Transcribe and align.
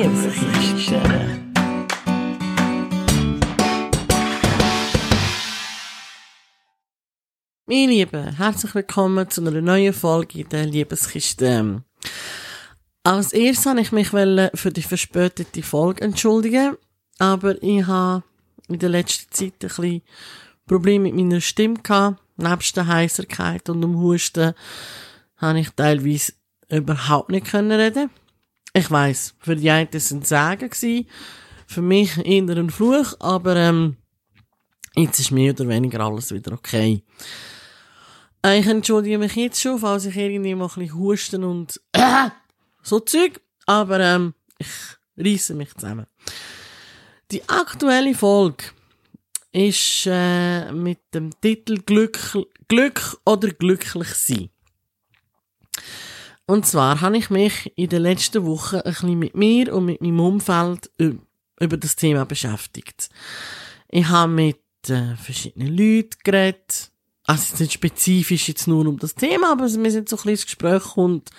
Liebesgeschichte. 0.00 1.02
Meine 7.66 7.86
Lieben, 7.86 8.36
herzlich 8.36 8.74
willkommen 8.74 9.28
zu 9.28 9.42
einer 9.42 9.60
neuen 9.60 9.92
Folge 9.92 10.44
der 10.44 10.64
Liebeskiste. 10.64 11.84
Als 13.02 13.34
erstes 13.34 13.66
wollte 13.66 13.80
ich 13.82 13.92
mich 13.92 14.08
für 14.08 14.72
die 14.72 14.80
verspätete 14.80 15.62
Folge 15.62 16.00
entschuldigen, 16.00 16.78
aber 17.18 17.62
ich 17.62 17.86
habe 17.86 18.22
in 18.68 18.78
der 18.78 18.88
letzten 18.88 19.30
Zeit 19.34 19.52
ein 19.52 19.68
bisschen 19.68 20.02
Probleme 20.66 21.12
mit 21.12 21.14
meiner 21.14 21.42
Stimme 21.42 21.78
gehabt. 21.82 22.22
Nebst 22.38 22.74
der 22.74 22.86
Heiserkeit 22.86 23.68
und 23.68 23.82
dem 23.82 23.98
Husten 23.98 24.54
habe 25.36 25.60
ich 25.60 25.68
teilweise 25.76 26.32
überhaupt 26.70 27.28
nicht 27.28 27.52
reden. 27.54 28.08
Ich 28.72 28.90
weiß, 28.90 29.34
für 29.40 29.56
die 29.56 29.70
einen 29.70 29.88
sind 29.92 30.26
Sagen 30.26 30.70
gewesen, 30.70 31.06
für 31.66 31.82
mich 31.82 32.16
eher 32.18 32.56
ein 32.56 32.70
Fluch, 32.70 33.14
aber 33.18 33.56
ähm, 33.56 33.96
jetzt 34.94 35.18
ist 35.18 35.32
mehr 35.32 35.52
oder 35.52 35.68
weniger 35.68 36.00
alles 36.00 36.32
wieder 36.32 36.52
okay. 36.52 37.02
Ich 38.44 38.66
entschuldige 38.66 39.18
mich 39.18 39.36
jetzt 39.36 39.60
schon, 39.60 39.78
falls 39.78 40.06
ich 40.06 40.16
irgendwie 40.16 40.54
mal 40.54 40.64
ein 40.66 40.74
bisschen 40.74 40.94
husten 40.94 41.44
und 41.44 41.80
äh, 41.92 42.30
so 42.82 43.00
Zeug, 43.00 43.40
aber 43.66 44.00
ähm, 44.00 44.34
ich 44.58 44.68
reisse 45.16 45.54
mich 45.54 45.74
zusammen. 45.74 46.06
Die 47.30 47.46
aktuelle 47.48 48.14
Folge 48.14 48.64
ist 49.52 50.06
äh, 50.06 50.72
mit 50.72 50.98
dem 51.12 51.30
Titel 51.40 51.78
Glück, 51.78 52.18
Glück 52.68 53.18
oder 53.24 53.48
glücklich 53.48 54.14
sein. 54.14 54.50
Und 56.50 56.66
zwar 56.66 57.00
habe 57.00 57.16
ich 57.16 57.30
mich 57.30 57.72
in 57.76 57.90
den 57.90 58.02
letzten 58.02 58.44
Wochen 58.44 58.78
ein 58.78 58.82
bisschen 58.82 59.18
mit 59.20 59.36
mir 59.36 59.72
und 59.72 59.84
mit 59.84 60.00
meinem 60.00 60.18
Umfeld 60.18 60.90
über 60.98 61.76
das 61.76 61.94
Thema 61.94 62.26
beschäftigt. 62.26 63.08
Ich 63.88 64.08
habe 64.08 64.32
mit 64.32 64.58
äh, 64.88 65.14
verschiedenen 65.14 65.68
Leuten 65.68 66.18
geredet. 66.24 66.90
Also 67.22 67.56
nicht 67.62 67.74
spezifisch 67.74 68.48
jetzt 68.48 68.66
nur 68.66 68.84
um 68.88 68.98
das 68.98 69.14
Thema, 69.14 69.52
aber 69.52 69.72
wir 69.72 69.90
sind 69.92 70.08
so 70.08 70.16
ein 70.16 70.22
bisschen 70.24 70.30
ins 70.30 70.44
Gespräch 70.46 70.96
und 70.96 71.30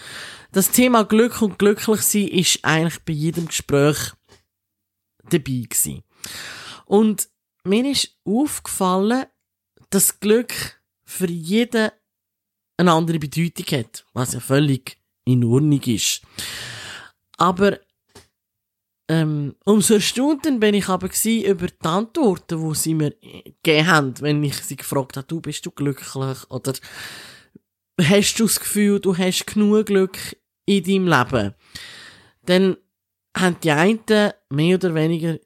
das 0.54 0.72
Thema 0.72 1.04
Glück 1.04 1.42
und 1.42 1.60
glücklich 1.60 2.04
sein 2.04 2.30
ist 2.30 2.64
eigentlich 2.64 3.04
bei 3.04 3.12
jedem 3.12 3.48
Gespräch 3.48 4.14
dabei 5.30 5.66
gewesen. 5.70 6.04
Und 6.86 7.28
mir 7.66 7.84
ist 7.92 8.16
aufgefallen, 8.24 9.26
dass 9.90 10.22
Glück 10.22 10.54
für 11.04 11.30
jeden 11.30 11.92
eine 12.78 12.94
andere 12.94 13.20
Bedeutung 13.20 13.78
hat, 13.78 14.06
was 14.14 14.32
ja 14.32 14.40
völlig 14.40 15.01
in 15.26 15.44
Ordnung 15.44 15.82
ist. 15.84 16.22
Aber 17.38 17.80
ähm, 19.12 19.56
umso 19.66 19.96
erstaunter 19.96 20.52
bin 20.52 20.76
ich 20.76 20.88
aber 20.88 21.10
über 21.26 21.68
die 21.68 21.86
Antworten, 21.86 22.70
die 22.70 22.76
sie 22.76 22.94
mir 22.94 23.12
gegeben 23.12 23.88
haben, 23.88 24.22
wenn 24.22 24.44
ich 24.44 24.56
sie 24.56 24.78
gefragt 24.78 25.18
habe, 25.18 25.28
du 25.28 25.42
bist 25.42 25.66
du 25.66 25.72
glücklich 25.72 26.16
oder 26.16 26.74
hast 28.02 28.40
du 28.40 28.44
das 28.46 28.60
Gefühl, 28.60 29.00
du 29.00 29.18
hast 29.18 29.48
genug 29.48 29.88
Glück 29.88 30.18
in 30.66 30.84
deinem 30.84 31.08
Leben? 31.08 31.54
Dann 32.46 32.78
haben 33.36 33.58
die 33.62 33.72
einen 33.72 34.00
mehr 34.50 34.76
oder 34.76 34.96
weniger 34.96 35.40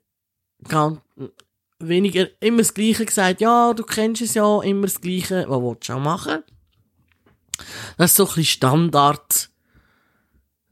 ganz, 0.68 1.00
weniger 1.80 2.28
immer 2.42 2.60
das 2.60 2.74
Gleiche 2.74 3.06
gesagt, 3.06 3.42
ja, 3.42 3.74
du 3.74 3.84
kennst 3.84 4.22
es 4.22 4.36
ja, 4.36 4.62
immer 4.62 4.84
das 4.84 5.02
Gleiche, 5.02 5.46
was 5.48 5.62
willst 5.62 5.90
du 5.90 5.94
auch 5.94 6.00
machen? 6.00 6.44
Das 7.98 8.12
ist 8.12 8.18
so 8.18 8.24
ein 8.24 8.28
bisschen 8.28 8.46
Standard 8.46 9.50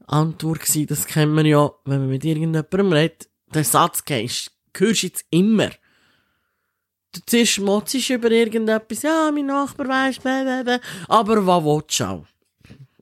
Antwort 0.06 0.60
gewesen, 0.60 0.86
das 0.86 1.06
kennt 1.06 1.32
man 1.32 1.46
ja, 1.46 1.70
wenn 1.84 2.00
man 2.00 2.10
mit 2.10 2.24
irgendjemandem 2.24 2.92
redet, 2.92 3.28
der 3.52 3.64
Satz 3.64 4.04
gehst, 4.04 4.52
hörst 4.76 5.02
du 5.02 5.06
jetzt 5.06 5.24
immer. 5.30 5.70
Du 7.12 7.20
zuerst 7.26 7.60
motzest 7.60 8.10
über 8.10 8.30
irgendetwas, 8.30 9.02
ja, 9.02 9.30
mein 9.32 9.46
Nachbar 9.46 9.88
weiss, 9.88 10.18
blablabla, 10.18 10.80
aber 11.08 11.46
was 11.46 11.64
willst 11.64 12.00
du 12.00 12.04
auch? 12.04 12.26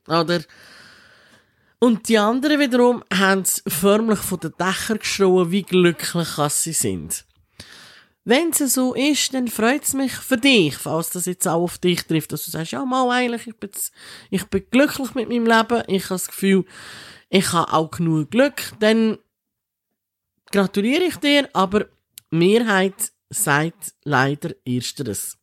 Oder? 0.07 0.41
Und 1.79 2.07
die 2.07 2.17
anderen 2.17 2.59
wiederum 2.59 3.03
haben 3.13 3.43
förmlich 3.67 4.19
von 4.19 4.39
den 4.39 4.53
Dächern 4.57 4.99
geschrien, 4.99 5.51
wie 5.51 5.63
glücklich 5.63 6.29
sie 6.49 6.73
sind. 6.73 7.25
Wenn 8.25 8.51
es 8.51 8.73
so 8.73 8.93
ist, 8.93 9.33
dann 9.33 9.49
freut 9.49 9.83
es 9.83 9.93
mich 9.93 10.13
für 10.13 10.37
dich, 10.37 10.77
falls 10.77 11.09
das 11.09 11.25
jetzt 11.25 11.45
auch 11.47 11.61
auf 11.61 11.77
dich 11.77 12.03
trifft, 12.03 12.31
dass 12.31 12.45
du 12.45 12.51
sagst, 12.51 12.71
ja 12.71 12.85
mal 12.85 13.09
eigentlich, 13.09 13.47
ich 13.47 13.55
bin, 13.57 13.69
ich 14.29 14.45
bin 14.45 14.65
glücklich 14.71 15.13
mit 15.13 15.27
meinem 15.27 15.45
Leben, 15.45 15.83
ich 15.87 16.05
habe 16.05 16.15
das 16.15 16.27
Gefühl, 16.27 16.65
ich 17.29 17.51
habe 17.51 17.73
auch 17.73 17.91
genug 17.91 18.31
Glück, 18.31 18.71
dann 18.79 19.17
gratuliere 20.51 21.03
ich 21.03 21.17
dir, 21.17 21.49
aber 21.51 21.87
Mehrheit 22.29 23.11
sagt 23.29 23.93
leider 24.03 24.51
ersteres. 24.65 25.37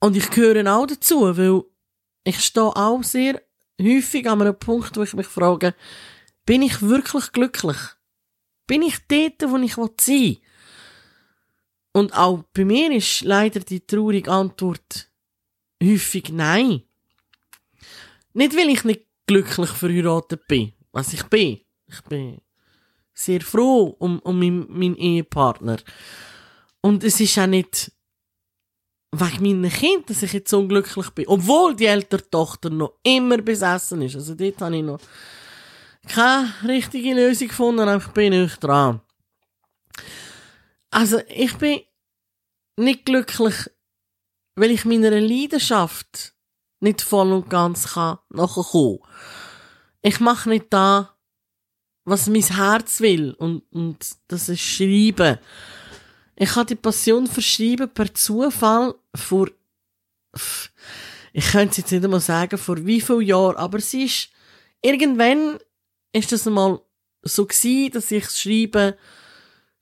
Und 0.00 0.16
ich 0.16 0.28
gehöre 0.28 0.66
auch 0.76 0.86
dazu, 0.86 1.36
weil 1.38 1.62
ich 2.24 2.44
stehe 2.44 2.76
auch 2.76 3.02
sehr 3.02 3.40
häufig 3.80 4.28
an 4.28 4.42
einem 4.42 4.58
Punkt, 4.58 4.96
wo 4.96 5.02
ich 5.02 5.14
mich 5.14 5.26
frage, 5.26 5.74
bin 6.44 6.60
ich 6.60 6.82
wirklich 6.82 7.32
glücklich? 7.32 7.78
Bin 8.66 8.82
ich 8.82 8.98
dort, 9.08 9.50
wo 9.50 9.56
ich 9.56 9.74
sein 9.74 9.88
will? 10.06 10.38
Und 11.96 12.12
auch 12.12 12.42
bei 12.52 12.64
mir 12.64 12.90
ist 12.90 13.22
leider 13.22 13.60
die 13.60 13.86
traurige 13.86 14.30
Antwort 14.30 15.08
häufig 15.80 16.30
nein. 16.30 16.82
Nicht, 18.32 18.56
weil 18.56 18.68
ich 18.68 18.82
nicht 18.82 19.02
glücklich 19.26 19.70
verheiratet 19.70 20.46
bin, 20.48 20.72
was 20.90 21.12
ich 21.12 21.22
bin. 21.24 21.60
Ich 21.86 22.00
bin 22.02 22.40
sehr 23.14 23.40
froh 23.42 23.94
um, 24.00 24.18
um 24.18 24.38
meinen 24.40 24.66
mein 24.68 24.96
Ehepartner. 24.96 25.76
Und 26.80 27.04
es 27.04 27.20
ist 27.20 27.38
auch 27.38 27.46
nicht 27.46 27.92
wegen 29.12 29.60
meinen 29.60 29.70
Kind, 29.70 30.10
dass 30.10 30.24
ich 30.24 30.32
jetzt 30.32 30.50
so 30.50 30.58
unglücklich 30.58 31.10
bin. 31.10 31.28
Obwohl 31.28 31.76
die 31.76 31.86
ältere 31.86 32.28
Tochter 32.28 32.70
noch 32.70 32.94
immer 33.04 33.38
besessen 33.38 34.02
ist. 34.02 34.16
Also 34.16 34.34
dort 34.34 34.60
habe 34.60 34.76
ich 34.76 34.82
noch 34.82 34.98
keine 36.08 36.52
richtige 36.66 37.14
Lösung 37.14 37.46
gefunden, 37.46 37.88
aber 37.88 38.04
ich 38.04 38.10
bin 38.12 38.32
nicht 38.32 38.62
dran. 38.64 39.00
Also, 40.94 41.20
ich 41.26 41.56
bin 41.56 41.80
nicht 42.76 43.04
glücklich, 43.04 43.68
weil 44.54 44.70
ich 44.70 44.84
meiner 44.84 45.10
Leidenschaft 45.10 46.36
nicht 46.78 47.02
voll 47.02 47.32
und 47.32 47.50
ganz 47.50 47.94
kann 47.94 48.18
nachkommen. 48.28 49.00
Ich 50.02 50.20
mache 50.20 50.50
nicht 50.50 50.66
da, 50.70 51.16
was 52.04 52.28
mein 52.28 52.42
Herz 52.44 53.00
will 53.00 53.32
und, 53.32 53.64
und 53.72 54.06
das 54.28 54.48
ist 54.48 54.60
Schreiben. 54.60 55.40
Ich 56.36 56.54
habe 56.54 56.66
die 56.66 56.76
Passion 56.76 57.26
für 57.26 57.42
Schreiben 57.42 57.92
per 57.92 58.14
Zufall 58.14 58.94
vor, 59.16 59.48
ich 61.32 61.46
könnte 61.50 61.72
es 61.72 61.76
jetzt 61.78 61.90
nicht 61.90 62.04
einmal 62.04 62.20
sagen, 62.20 62.56
vor 62.56 62.86
wie 62.86 63.00
vielen 63.00 63.22
Jahren, 63.22 63.56
aber 63.56 63.78
es 63.78 63.92
ist, 63.94 64.28
irgendwann 64.80 65.58
ist 66.12 66.30
das 66.30 66.46
einmal 66.46 66.80
so 67.22 67.46
gewesen, 67.46 67.90
dass 67.90 68.12
ich 68.12 68.22
das 68.22 68.40
Schreiben 68.40 68.94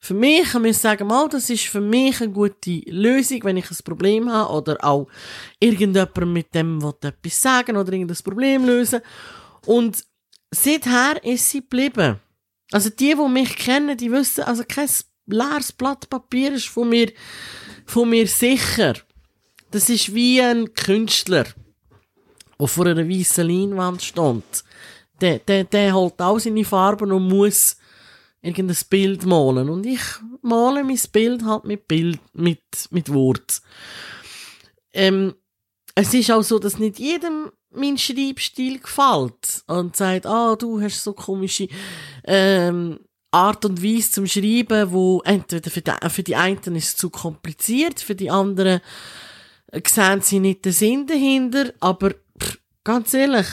für 0.03 0.13
mich 0.13 0.51
kann 0.51 0.65
ich 0.65 0.77
sagen, 0.77 1.07
mal, 1.07 1.29
das 1.29 1.49
ist 1.49 1.63
für 1.67 1.79
mich 1.79 2.19
eine 2.19 2.33
gute 2.33 2.81
Lösung, 2.87 3.41
wenn 3.45 3.55
ich 3.55 3.71
ein 3.71 3.77
Problem 3.85 4.29
habe 4.29 4.53
oder 4.53 4.83
auch 4.83 5.07
irgendjemand 5.61 6.27
mit 6.27 6.53
dem 6.53 6.83
etwas 6.83 7.41
sagen 7.41 7.77
oder 7.77 7.93
irgendein 7.93 8.21
Problem 8.21 8.65
lösen. 8.65 8.99
Und 9.65 10.03
seither 10.51 11.23
ist 11.23 11.49
sie 11.49 11.61
geblieben. 11.61 12.19
Also 12.73 12.89
die, 12.89 13.15
die 13.15 13.29
mich 13.29 13.55
kennen, 13.55 13.95
die 13.95 14.11
wissen, 14.11 14.43
also 14.43 14.65
kein 14.67 14.89
leeres 15.25 15.71
Blatt 15.71 16.09
Papier 16.09 16.51
ist 16.51 16.67
von 16.67 16.89
mir, 16.89 17.09
von 17.85 18.09
mir 18.09 18.27
sicher. 18.27 18.95
Das 19.71 19.89
ist 19.89 20.13
wie 20.13 20.41
ein 20.41 20.73
Künstler, 20.73 21.45
der 22.59 22.67
vor 22.67 22.87
einer 22.87 23.07
weißen 23.07 23.47
Leinwand 23.47 24.01
steht. 24.01 24.65
Der, 25.21 25.39
der, 25.39 25.63
der 25.63 25.93
holt 25.93 26.19
all 26.19 26.41
seine 26.41 26.65
Farben 26.65 27.13
und 27.13 27.29
muss 27.29 27.77
irgendein 28.43 28.77
Bild 28.89 29.25
malen. 29.25 29.69
Und 29.69 29.85
ich 29.85 30.01
male 30.41 30.83
mein 30.83 30.99
Bild 31.11 31.43
halt 31.43 31.63
mit 31.63 31.87
Bild, 31.87 32.19
mit, 32.33 32.61
mit 32.91 33.11
Wort. 33.11 33.61
Ähm, 34.93 35.33
es 35.95 36.13
ist 36.13 36.29
auch 36.29 36.43
so, 36.43 36.59
dass 36.59 36.77
nicht 36.77 36.99
jedem 36.99 37.51
mein 37.71 37.97
Schreibstil 37.97 38.79
gefällt 38.79 39.63
und 39.65 39.95
sagt, 39.95 40.27
ah, 40.27 40.55
du 40.55 40.79
hast 40.79 41.03
so 41.03 41.13
komische 41.13 41.67
ähm, 42.25 42.99
Art 43.31 43.65
und 43.65 43.83
Weise 43.83 44.11
zum 44.11 44.27
Schreiben, 44.27 44.91
wo 44.91 45.21
entweder 45.25 45.71
für 45.71 45.81
die, 45.81 45.91
für 46.09 46.23
die 46.23 46.35
einen 46.35 46.75
ist 46.75 46.87
es 46.89 46.95
zu 46.97 47.09
kompliziert, 47.09 47.99
für 47.99 48.13
die 48.13 48.29
anderen 48.29 48.81
sehen 49.87 50.21
sie 50.21 50.39
nicht 50.39 50.65
den 50.65 50.71
Sinn 50.71 51.07
dahinter, 51.07 51.73
aber 51.79 52.11
pff, 52.11 52.59
ganz 52.83 53.13
ehrlich, 53.15 53.47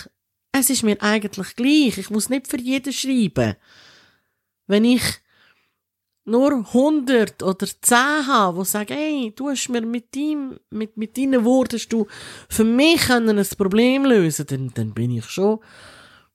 es 0.52 0.68
ist 0.68 0.82
mir 0.82 1.00
eigentlich 1.00 1.56
gleich. 1.56 1.96
Ich 1.96 2.10
muss 2.10 2.28
nicht 2.28 2.48
für 2.48 2.60
jeden 2.60 2.92
schreiben. 2.92 3.56
Wenn 4.70 4.84
ich 4.84 5.02
nur 6.24 6.52
100 6.52 7.42
oder 7.42 7.66
10 7.66 7.98
habe, 8.28 8.60
die 8.60 8.68
sagen, 8.68 8.94
hey, 8.94 9.32
du 9.34 9.48
hast 9.48 9.68
mir 9.68 9.80
mit 9.80 10.14
ihm, 10.14 10.60
mit, 10.70 10.96
mit 10.96 11.18
deinen 11.18 11.44
Worten 11.44 11.74
hast 11.74 11.88
du 11.88 12.06
für 12.48 12.62
mich 12.62 13.00
können 13.00 13.36
ein 13.36 13.48
Problem 13.58 14.04
lösen, 14.04 14.46
dann, 14.46 14.70
dann 14.72 14.94
bin 14.94 15.10
ich 15.10 15.24
schon 15.24 15.58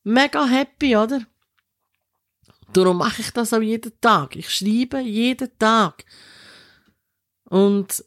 mega 0.03 0.45
happy, 0.45 0.97
oder? 0.97 1.21
Darum 2.73 2.97
mache 2.97 3.21
ich 3.21 3.31
das 3.31 3.53
auch 3.53 3.61
jeden 3.61 3.93
Tag. 4.01 4.35
Ich 4.35 4.49
schreibe 4.49 4.99
jeden 4.99 5.57
Tag. 5.57 6.03
Und 7.45 8.03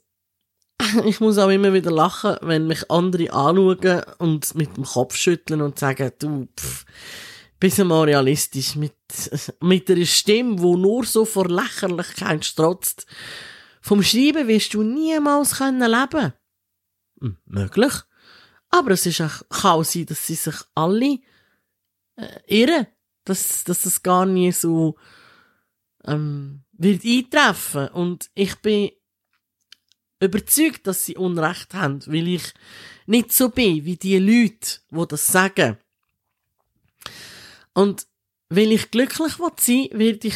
ich 1.06 1.20
muss 1.20 1.38
auch 1.38 1.48
immer 1.48 1.72
wieder 1.72 1.90
lachen, 1.90 2.36
wenn 2.42 2.66
mich 2.66 2.90
andere 2.90 3.32
anschauen 3.32 4.02
und 4.18 4.54
mit 4.54 4.76
dem 4.76 4.84
Kopf 4.84 5.16
schütteln 5.16 5.62
und 5.62 5.78
sagen, 5.78 6.12
du, 6.18 6.48
pff, 6.54 6.84
bist 7.58 7.78
mal 7.78 8.04
realistisch. 8.04 8.76
Mit, 8.76 8.94
mit 9.60 9.90
einer 9.90 10.06
Stimme, 10.06 10.56
die 10.56 10.62
nur 10.62 11.04
so 11.04 11.24
vor 11.24 11.48
Lächerlichkeit 11.48 12.44
strotzt. 12.44 13.06
Vom 13.80 14.02
Schreiben 14.02 14.48
wirst 14.48 14.74
du 14.74 14.82
niemals 14.82 15.56
können 15.56 15.90
leben. 15.90 16.32
Hm, 17.20 17.36
möglich. 17.46 17.92
Aber 18.70 18.90
es 18.92 19.06
ist 19.06 19.20
auch, 19.20 19.48
kann 19.48 19.72
auch 19.72 19.84
sein, 19.84 20.06
dass 20.06 20.26
sie 20.26 20.34
sich 20.34 20.56
alle 20.74 21.18
äh, 22.16 22.40
irren. 22.46 22.86
Dass, 23.24 23.64
dass 23.64 23.82
das 23.82 24.02
gar 24.02 24.24
nie 24.24 24.52
so 24.52 24.96
ähm, 26.04 26.64
wird 26.72 27.04
eintreffen. 27.04 27.88
Und 27.88 28.30
ich 28.34 28.56
bin 28.56 28.90
überzeugt, 30.20 30.86
dass 30.86 31.04
sie 31.04 31.16
Unrecht 31.16 31.74
haben, 31.74 32.00
weil 32.06 32.28
ich 32.28 32.54
nicht 33.06 33.32
so 33.32 33.50
bin 33.50 33.84
wie 33.84 33.96
die 33.96 34.18
Leute, 34.18 34.80
die 34.90 35.06
das 35.08 35.26
sagen. 35.26 35.78
Und 37.78 38.08
weil 38.48 38.72
ich 38.72 38.90
glücklich 38.90 39.34
sein 39.34 39.88
will, 39.92 39.98
werde 40.00 40.26
ich 40.26 40.34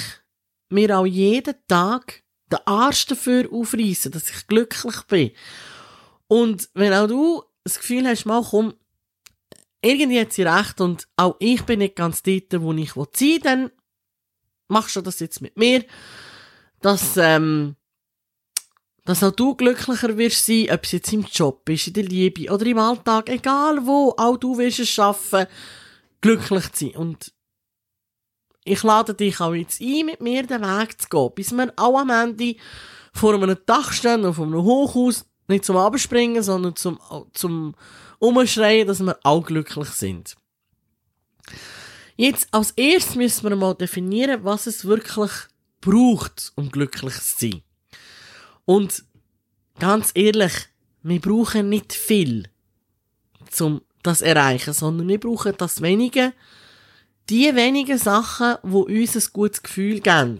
mir 0.68 0.96
auch 0.96 1.06
jeden 1.06 1.56
Tag 1.66 2.22
den 2.52 2.60
Arsch 2.66 3.06
dafür 3.06 3.52
aufreißen, 3.52 4.12
dass 4.12 4.30
ich 4.30 4.46
glücklich 4.46 5.02
bin. 5.08 5.32
Und 6.28 6.68
wenn 6.74 6.92
auch 6.92 7.08
du 7.08 7.42
das 7.64 7.80
Gefühl 7.80 8.06
hast, 8.06 8.26
mal 8.26 8.46
komm, 8.48 8.74
irgendwie 9.82 10.20
hat 10.20 10.32
sie 10.32 10.44
recht 10.44 10.80
und 10.80 11.08
auch 11.16 11.34
ich 11.40 11.62
bin 11.64 11.80
nicht 11.80 11.96
ganz 11.96 12.22
dort, 12.22 12.62
wo 12.62 12.72
ich 12.74 12.92
sein 12.92 13.06
will, 13.20 13.38
dann 13.40 13.70
machst 14.68 14.94
du 14.94 15.00
das 15.00 15.18
jetzt 15.18 15.42
mit 15.42 15.56
mir, 15.56 15.84
dass, 16.80 17.16
ähm, 17.16 17.74
dass 19.04 19.24
auch 19.24 19.32
du 19.32 19.56
glücklicher 19.56 20.16
wirst 20.16 20.46
sein, 20.46 20.70
ob 20.70 20.84
es 20.84 20.92
jetzt 20.92 21.12
im 21.12 21.24
Job 21.24 21.68
ist, 21.68 21.88
in 21.88 21.94
der 21.94 22.04
Liebe 22.04 22.52
oder 22.52 22.66
im 22.66 22.78
Alltag, 22.78 23.28
egal 23.30 23.84
wo, 23.84 24.14
auch 24.16 24.36
du 24.36 24.56
wirst 24.58 24.78
es 24.78 24.90
schaffen, 24.90 25.48
glücklich 26.22 26.72
zu 26.72 26.86
sein. 26.86 26.96
Und 26.96 27.32
ich 28.64 28.82
lade 28.82 29.14
dich 29.14 29.40
auch 29.40 29.52
jetzt 29.52 29.82
ein, 29.82 30.06
mit 30.06 30.20
mir 30.22 30.46
den 30.46 30.62
Weg 30.62 31.00
zu 31.00 31.08
gehen, 31.08 31.30
bis 31.34 31.52
wir 31.52 31.72
auch 31.76 31.98
am 31.98 32.10
Ende 32.10 32.56
vor 33.12 33.34
einem 33.34 33.56
Dach 33.66 33.92
stehen, 33.92 34.24
auf 34.24 34.40
einem 34.40 34.62
Hochhaus, 34.62 35.26
nicht 35.48 35.64
zum 35.64 35.76
Abspringen, 35.76 36.42
sondern 36.42 36.76
zum, 36.76 36.98
zum 37.34 37.74
Umschreien, 38.18 38.86
dass 38.86 39.00
wir 39.00 39.18
auch 39.24 39.44
glücklich 39.44 39.88
sind. 39.88 40.36
Jetzt, 42.16 42.48
als 42.52 42.70
erstes 42.72 43.16
müssen 43.16 43.48
wir 43.48 43.56
mal 43.56 43.74
definieren, 43.74 44.44
was 44.44 44.66
es 44.66 44.84
wirklich 44.84 45.30
braucht, 45.80 46.52
um 46.54 46.70
glücklich 46.70 47.14
zu 47.14 47.38
sein. 47.38 47.62
Und 48.64 49.04
ganz 49.78 50.12
ehrlich, 50.14 50.52
wir 51.02 51.20
brauchen 51.20 51.68
nicht 51.68 51.92
viel, 51.92 52.48
um 53.60 53.82
das 54.02 54.20
erreichen, 54.20 54.72
sondern 54.72 55.08
wir 55.08 55.20
brauchen 55.20 55.54
das 55.56 55.82
Wenige, 55.82 56.32
die 57.28 57.54
wenigen 57.54 57.98
Sachen, 57.98 58.56
wo 58.62 58.82
uns 58.82 59.16
ein 59.16 59.32
gutes 59.32 59.62
Gefühl 59.62 60.00
geben. 60.00 60.38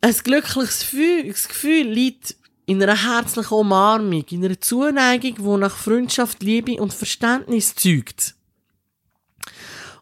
Ein 0.00 0.14
glückliches 0.24 1.48
Gefühl, 1.48 1.86
liegt 1.86 2.36
in 2.66 2.82
einer 2.82 3.02
herzlichen 3.02 3.54
Umarmung, 3.54 4.24
in 4.30 4.44
einer 4.44 4.60
Zuneigung, 4.60 5.34
die 5.34 5.60
nach 5.60 5.76
Freundschaft, 5.76 6.42
Liebe 6.42 6.80
und 6.80 6.94
Verständnis 6.94 7.74
zeugt. 7.74 8.34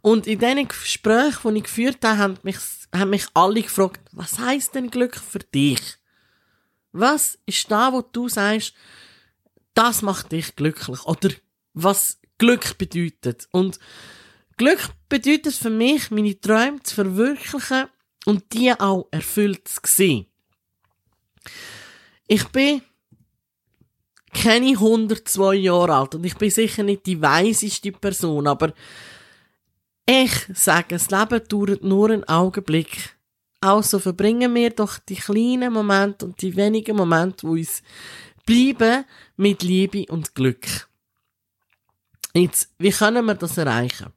Und 0.03 0.26
in 0.26 0.38
diesen 0.38 0.69
Gesprächen, 0.69 1.55
die 1.55 1.59
ich 1.59 1.65
geführt 1.65 1.99
habe, 2.05 2.19
haben 2.19 2.38
mich, 2.43 2.56
haben 2.94 3.11
mich 3.11 3.26
alle 3.35 3.62
gefragt, 3.62 4.00
was 4.12 4.38
heisst 4.38 4.75
denn 4.75 4.91
Glück 4.91 5.17
für 5.17 5.41
dich? 5.41 5.81
Was 6.93 7.38
ist 7.47 7.71
da, 7.71 7.93
wo 7.93 8.00
du 8.00 8.29
sagst, 8.29 8.75
das 9.75 10.03
macht 10.03 10.33
dich 10.33 10.56
glücklich? 10.56 11.05
Oder 11.05 11.31
was 11.75 12.19
Glück 12.39 12.79
bedeutet? 12.79 13.49
Und 13.53 13.79
Glück 14.57 14.91
bedeutet 15.09 15.55
für 15.55 15.71
mich, 15.71 16.11
meine 16.11 16.41
Träume 16.41 16.83
zu 16.83 16.95
verwirklichen 16.95 17.87
und 18.27 18.53
die 18.53 18.73
auch 18.73 19.09
erfüllt 19.11 19.67
zu 19.69 19.81
sehen. 19.85 20.27
Ich 22.27 22.47
bin 22.49 22.83
keine 24.33 24.71
102 24.71 25.55
Jahre 25.55 25.95
alt 25.95 26.15
und 26.15 26.25
ich 26.25 26.37
bin 26.37 26.51
sicher 26.51 26.83
nicht 26.83 27.07
die 27.07 27.21
weiseste 27.21 27.93
Person, 27.93 28.47
aber 28.47 28.73
ich 30.07 30.33
sage, 30.55 30.89
das 30.91 31.11
Leben 31.11 31.43
dauert 31.49 31.83
nur 31.83 32.11
einen 32.11 32.25
Augenblick. 32.25 33.17
Also 33.61 33.99
verbringen 33.99 34.55
wir 34.55 34.71
doch 34.71 34.99
die 34.99 35.17
kleinen 35.17 35.73
Momente 35.73 36.27
und 36.27 36.41
die 36.41 36.57
wenigen 36.57 36.97
Momente, 36.97 37.47
wo 37.47 37.53
uns 37.53 37.83
bleiben, 38.47 39.05
mit 39.37 39.63
Liebe 39.63 40.07
und 40.09 40.35
Glück. 40.35 40.90
Jetzt, 42.35 42.73
wie 42.79 42.91
können 42.91 43.25
wir 43.25 43.35
das 43.35 43.56
erreichen? 43.56 44.12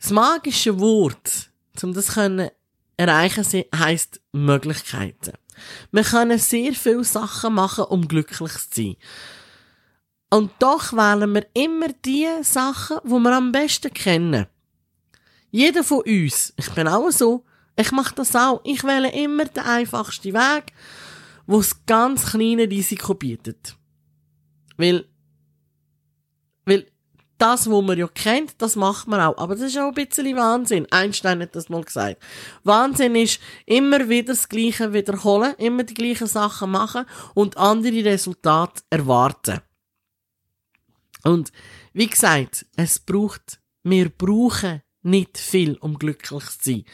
Das 0.00 0.10
magische 0.10 0.78
Wort, 0.78 1.50
um 1.82 1.94
das 1.94 2.14
können 2.14 2.50
erreichen, 2.96 3.64
heisst 3.74 4.20
Möglichkeiten. 4.32 5.32
Wir 5.90 6.04
können 6.04 6.38
sehr 6.38 6.72
viele 6.72 7.04
Sachen 7.04 7.54
machen, 7.54 7.84
um 7.84 8.06
glücklich 8.06 8.52
zu 8.52 8.68
sein. 8.74 8.96
Und 10.30 10.50
doch 10.58 10.92
wählen 10.92 11.34
wir 11.34 11.46
immer 11.54 11.88
die 12.04 12.28
Sachen, 12.42 12.98
die 13.04 13.10
wir 13.10 13.36
am 13.36 13.52
besten 13.52 13.92
kennen. 13.92 14.46
Jeder 15.50 15.84
von 15.84 16.00
uns, 16.00 16.54
ich 16.56 16.70
bin 16.70 16.88
auch 16.88 17.10
so, 17.10 17.44
ich 17.76 17.92
mache 17.92 18.14
das 18.14 18.34
auch, 18.34 18.60
ich 18.64 18.82
wähle 18.84 19.12
immer 19.12 19.44
den 19.44 19.62
einfachsten 19.62 20.32
Weg, 20.32 20.72
wo 21.46 21.58
das 21.58 21.84
ganz 21.84 22.30
kleine 22.30 22.62
Risiko 22.62 23.14
bietet. 23.14 23.76
Weil 24.78 25.06
das, 27.42 27.68
was 27.68 27.82
man 27.82 27.98
ja 27.98 28.06
kennt, 28.06 28.62
das 28.62 28.76
macht 28.76 29.08
man 29.08 29.20
auch. 29.20 29.36
Aber 29.36 29.56
das 29.56 29.64
ist 29.64 29.78
auch 29.78 29.88
ein 29.88 29.94
bisschen 29.94 30.36
Wahnsinn. 30.36 30.86
Einstein 30.92 31.42
hat 31.42 31.56
das 31.56 31.68
mal 31.68 31.82
gesagt. 31.82 32.22
Wahnsinn 32.62 33.16
ist, 33.16 33.40
immer 33.66 34.08
wieder 34.08 34.32
das 34.34 34.48
Gleiche 34.48 34.92
wiederholen, 34.92 35.54
immer 35.58 35.82
die 35.82 35.94
gleichen 35.94 36.28
Sachen 36.28 36.70
machen 36.70 37.04
und 37.34 37.56
andere 37.56 38.04
Resultate 38.04 38.82
erwarten. 38.90 39.60
Und 41.24 41.50
wie 41.92 42.06
gesagt, 42.06 42.64
es 42.76 43.00
braucht, 43.00 43.58
wir 43.82 44.08
brauchen 44.08 44.82
nicht 45.02 45.36
viel, 45.36 45.76
um 45.78 45.98
glücklich 45.98 46.44
zu 46.44 46.70
sein. 46.70 46.84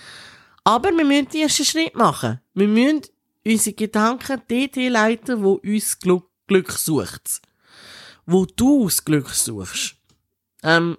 Aber 0.64 0.96
wir 0.96 1.04
müssen 1.04 1.28
den 1.28 1.42
ersten 1.42 1.66
Schritt 1.66 1.94
machen. 1.94 2.40
Wir 2.54 2.68
müssen 2.68 3.02
unsere 3.44 3.76
Gedanken 3.76 4.40
dort 4.48 4.76
leiten, 4.76 5.42
wo 5.42 5.60
uns 5.62 5.98
Glück, 5.98 6.72
sucht. 6.72 7.42
Wo 8.24 8.46
du 8.46 8.84
das 8.84 9.04
Glück 9.04 9.28
suchst. 9.28 9.97
Ähm, 10.62 10.98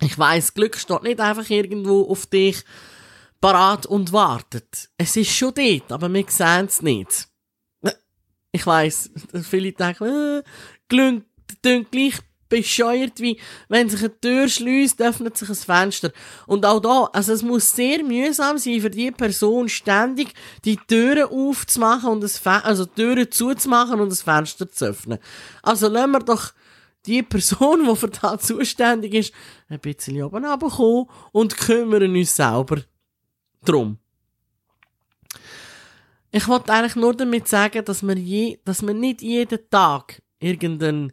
ich 0.00 0.18
weiß, 0.18 0.54
Glück 0.54 0.76
steht 0.76 1.02
nicht 1.02 1.20
einfach 1.20 1.48
irgendwo 1.48 2.08
auf 2.10 2.26
dich 2.26 2.64
parat 3.40 3.86
und 3.86 4.12
wartet. 4.12 4.90
Es 4.96 5.16
ist 5.16 5.32
schon 5.32 5.54
dort, 5.54 5.92
aber 5.92 6.12
wir 6.12 6.24
sehen 6.28 6.66
es 6.66 6.82
nicht. 6.82 7.28
Ich 8.52 8.66
weiß, 8.66 9.10
viele 9.42 9.72
denken, 9.72 10.04
äh, 10.04 10.42
Glück 10.88 11.24
klingt 11.62 11.90
gleich 11.90 12.18
bescheuert, 12.52 13.18
wie 13.18 13.40
wenn 13.70 13.88
sich 13.88 14.00
eine 14.00 14.20
Tür 14.20 14.46
schließt, 14.46 15.00
öffnet 15.00 15.38
sich 15.38 15.48
ein 15.48 15.54
Fenster. 15.54 16.12
Und 16.46 16.66
auch 16.66 16.80
da, 16.80 17.04
also 17.14 17.32
es 17.32 17.42
muss 17.42 17.74
sehr 17.74 18.04
mühsam 18.04 18.58
sein 18.58 18.82
für 18.82 18.90
die 18.90 19.10
Person 19.10 19.70
ständig 19.70 20.34
die 20.66 20.76
Türen 20.76 21.28
aufzumachen 21.30 22.10
und 22.10 22.20
das 22.20 22.36
Fe 22.36 22.62
also 22.62 22.84
Türen 22.84 23.30
zuzumachen 23.30 24.00
und 24.00 24.10
das 24.10 24.20
Fenster 24.20 24.70
zu 24.70 24.84
öffnen. 24.84 25.18
Also 25.62 25.88
lassen 25.88 26.10
wir 26.10 26.18
doch 26.18 26.52
die 27.06 27.22
Person, 27.22 27.84
die 27.84 27.96
für 27.96 28.08
das 28.08 28.46
zuständig 28.46 29.14
ist, 29.14 29.34
ein 29.68 29.80
bisschen 29.80 30.22
oben 30.22 30.44
runterkommen 30.44 31.06
und 31.32 31.56
kümmern 31.56 32.14
uns 32.14 32.36
selber 32.36 32.82
drum. 33.64 33.98
Ich 36.30 36.48
wollte 36.48 36.72
eigentlich 36.72 36.96
nur 36.96 37.14
damit 37.14 37.48
sagen, 37.48 37.84
dass 37.84 38.02
wir, 38.02 38.16
je, 38.16 38.58
dass 38.64 38.82
wir 38.82 38.94
nicht 38.94 39.20
jeden 39.20 39.68
Tag 39.68 40.22
irgendeinen 40.38 41.12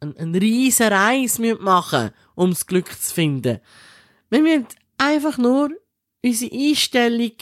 eine, 0.00 0.40
riesen 0.40 0.92
Reise 0.92 1.54
machen 1.56 2.10
um 2.34 2.50
das 2.50 2.66
Glück 2.66 2.90
zu 2.90 3.14
finden. 3.14 3.60
Wir 4.30 4.40
müssen 4.40 4.66
einfach 4.98 5.38
nur 5.38 5.70
unsere 6.22 6.54
Einstellung 6.54 7.32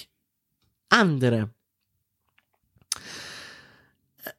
ändern. 0.91 1.55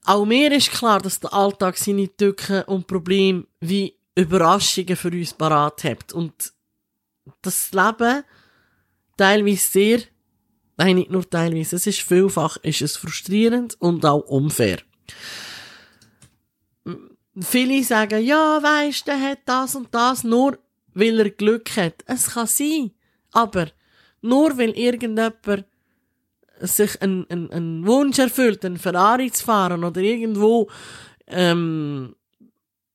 Auch 0.06 0.26
mir 0.26 0.52
ist 0.52 0.72
klar, 0.72 1.00
dass 1.00 1.20
der 1.20 1.34
Alltag 1.34 1.78
seine 1.78 2.16
Tücken 2.16 2.64
und 2.64 2.88
Probleme 2.88 3.46
wie 3.60 3.96
Überraschungen 4.16 4.96
für 4.96 5.12
uns 5.12 5.34
parat 5.34 5.84
hat. 5.84 6.14
Und 6.14 6.54
das 7.42 7.72
Leben 7.72 8.24
teilweise 9.18 9.68
sehr, 9.68 10.00
nein, 10.78 10.98
nicht 10.98 11.12
nur 11.12 11.30
teilweise, 11.30 11.76
es 11.76 11.88
ist 11.88 12.02
vielfach, 12.02 12.58
ist 12.58 12.82
es 12.82 12.98
frustrierend 12.98 13.80
und 13.80 14.06
auch 14.06 14.28
unfair. 14.28 14.80
Viele 17.40 17.84
sagen, 17.84 18.24
ja, 18.24 18.62
weisst, 18.62 19.08
der 19.08 19.20
hat 19.20 19.40
das 19.46 19.76
und 19.76 19.94
das, 19.94 20.24
nur 20.24 20.60
weil 20.94 21.20
er 21.20 21.30
Glück 21.32 21.76
hat. 21.76 22.04
Es 22.06 22.32
kann 22.32 22.46
sein, 22.46 22.92
Aber 23.34 23.68
nur 24.22 24.58
weil 24.58 24.72
irgendjemand 24.72 25.66
sich 26.60 27.02
einen, 27.02 27.30
einen, 27.30 27.52
einen 27.52 27.88
Wunsch 27.88 28.20
erfüllt, 28.20 28.64
einen 28.66 28.78
Ferrari 28.78 29.32
zu 29.32 29.44
fahren 29.46 29.84
oder 29.84 30.02
irgendwo 30.02 30.70
ähm, 31.28 32.16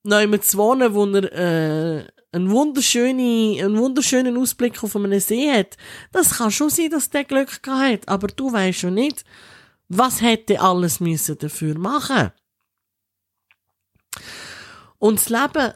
neu 0.05 0.39
zu 0.39 0.59
wohnen, 0.59 0.95
wo 0.95 1.07
er 1.07 1.33
äh, 1.33 2.07
einen, 2.33 2.51
wunderschönen, 2.51 3.59
einen 3.59 3.79
wunderschönen 3.79 4.37
Ausblick 4.37 4.83
auf 4.83 4.97
einen 4.97 5.21
See 5.21 5.51
hat, 5.51 5.77
das 6.13 6.39
kann 6.39 6.51
schon 6.51 6.71
sein, 6.71 6.91
dass 6.91 7.11
der 7.11 7.25
Glück 7.25 7.61
hat, 7.67 8.09
aber 8.09 8.29
du 8.29 8.53
weißt 8.53 8.81
schon 8.81 8.95
nicht, 8.95 9.25
was 9.89 10.21
hätte 10.21 10.61
alles 10.61 11.01
müssen 11.01 11.39
dafür 11.39 11.79
machen. 11.79 12.31
Und 14.99 15.19
das 15.19 15.29
Leben 15.29 15.73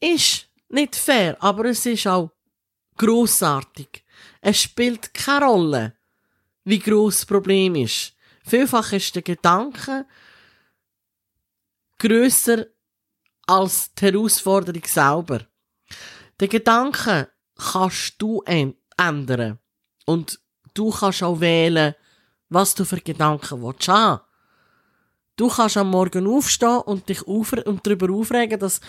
ist 0.00 0.48
nicht 0.68 0.96
fair, 0.96 1.36
aber 1.40 1.66
es 1.66 1.86
ist 1.86 2.06
auch 2.06 2.30
großartig. 2.96 4.04
Es 4.40 4.60
spielt 4.60 5.14
keine 5.14 5.46
Rolle, 5.46 5.94
wie 6.64 6.78
groß 6.78 7.18
das 7.18 7.26
Problem 7.26 7.74
ist. 7.74 8.14
Vielfach 8.44 8.92
ist 8.92 9.14
der 9.14 9.22
Gedanke 9.22 10.06
grösser 11.98 12.66
als 13.46 13.92
die 13.94 14.06
Herausforderung 14.06 14.82
selber. 14.84 15.46
Den 16.40 16.48
Gedanken 16.48 17.26
kannst 17.56 18.14
du 18.18 18.42
ändern. 18.42 19.58
Und 20.06 20.40
du 20.74 20.90
kannst 20.90 21.22
auch 21.22 21.40
wählen, 21.40 21.94
was 22.48 22.74
du 22.74 22.84
für 22.84 23.00
Gedanken 23.00 23.62
willst 23.62 23.88
haben. 23.88 24.20
Du 25.36 25.48
kannst 25.48 25.76
am 25.76 25.90
Morgen 25.90 26.26
aufstehen 26.26 26.82
und 26.84 27.08
dich 27.08 27.26
auf 27.26 27.52
und 27.52 27.86
darüber 27.86 28.12
aufregen, 28.12 28.60
dass 28.60 28.80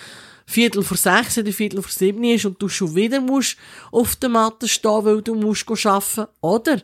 Viertel 0.46 0.84
vor 0.84 0.98
sechs 0.98 1.38
oder 1.38 1.54
Viertel 1.54 1.82
vor 1.82 1.92
sieben 1.92 2.24
ist 2.26 2.46
und 2.46 2.62
du 2.62 2.68
schon 2.68 2.94
wieder 2.96 3.22
musst 3.22 3.58
auf 3.92 4.18
der 4.18 4.30
Matte 4.30 4.68
stehen, 4.68 5.06
weil 5.06 5.22
du 5.22 5.36
musst 5.36 5.70
arbeiten. 5.86 6.28
Oder 6.42 6.82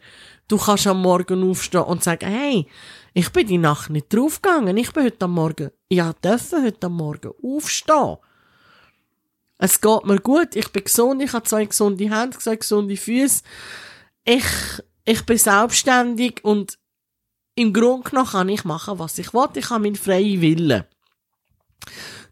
du 0.50 0.58
kannst 0.58 0.88
am 0.88 1.02
Morgen 1.02 1.50
aufstehen 1.50 1.84
und 1.84 2.04
sagen, 2.04 2.30
hey, 2.30 2.68
ich 3.14 3.30
bin 3.32 3.48
die 3.48 3.58
Nacht 3.58 3.90
nicht 3.90 4.14
draufgegangen, 4.14 4.76
ich 4.76 4.92
bin 4.92 5.06
heute 5.06 5.26
am 5.26 5.34
Morgen, 5.34 5.72
ja, 5.90 6.12
dürfen 6.14 6.66
heute 6.66 6.88
am 6.88 6.98
Morgen 6.98 7.32
aufstehen. 7.42 8.18
Es 9.58 9.80
geht 9.80 10.06
mir 10.06 10.20
gut, 10.20 10.56
ich 10.56 10.70
bin 10.70 10.84
gesund, 10.84 11.22
ich 11.22 11.34
habe 11.34 11.46
zwei 11.46 11.66
gesunde 11.66 12.10
Hände, 12.10 12.38
zwei 12.38 12.56
gesunde 12.56 12.98
Füße. 12.98 13.44
Ich, 14.24 14.46
ich 15.06 15.26
bin 15.26 15.38
selbstständig 15.38 16.44
und 16.44 16.78
im 17.56 17.74
Grunde 17.74 18.10
genommen 18.10 18.30
kann 18.30 18.50
ich 18.50 18.64
machen, 18.64 19.00
was 19.00 19.18
ich 19.18 19.34
will. 19.34 19.50
Ich 19.56 19.70
habe 19.70 19.84
meinen 19.84 19.96
freien 19.96 20.42
Willen. 20.42 20.86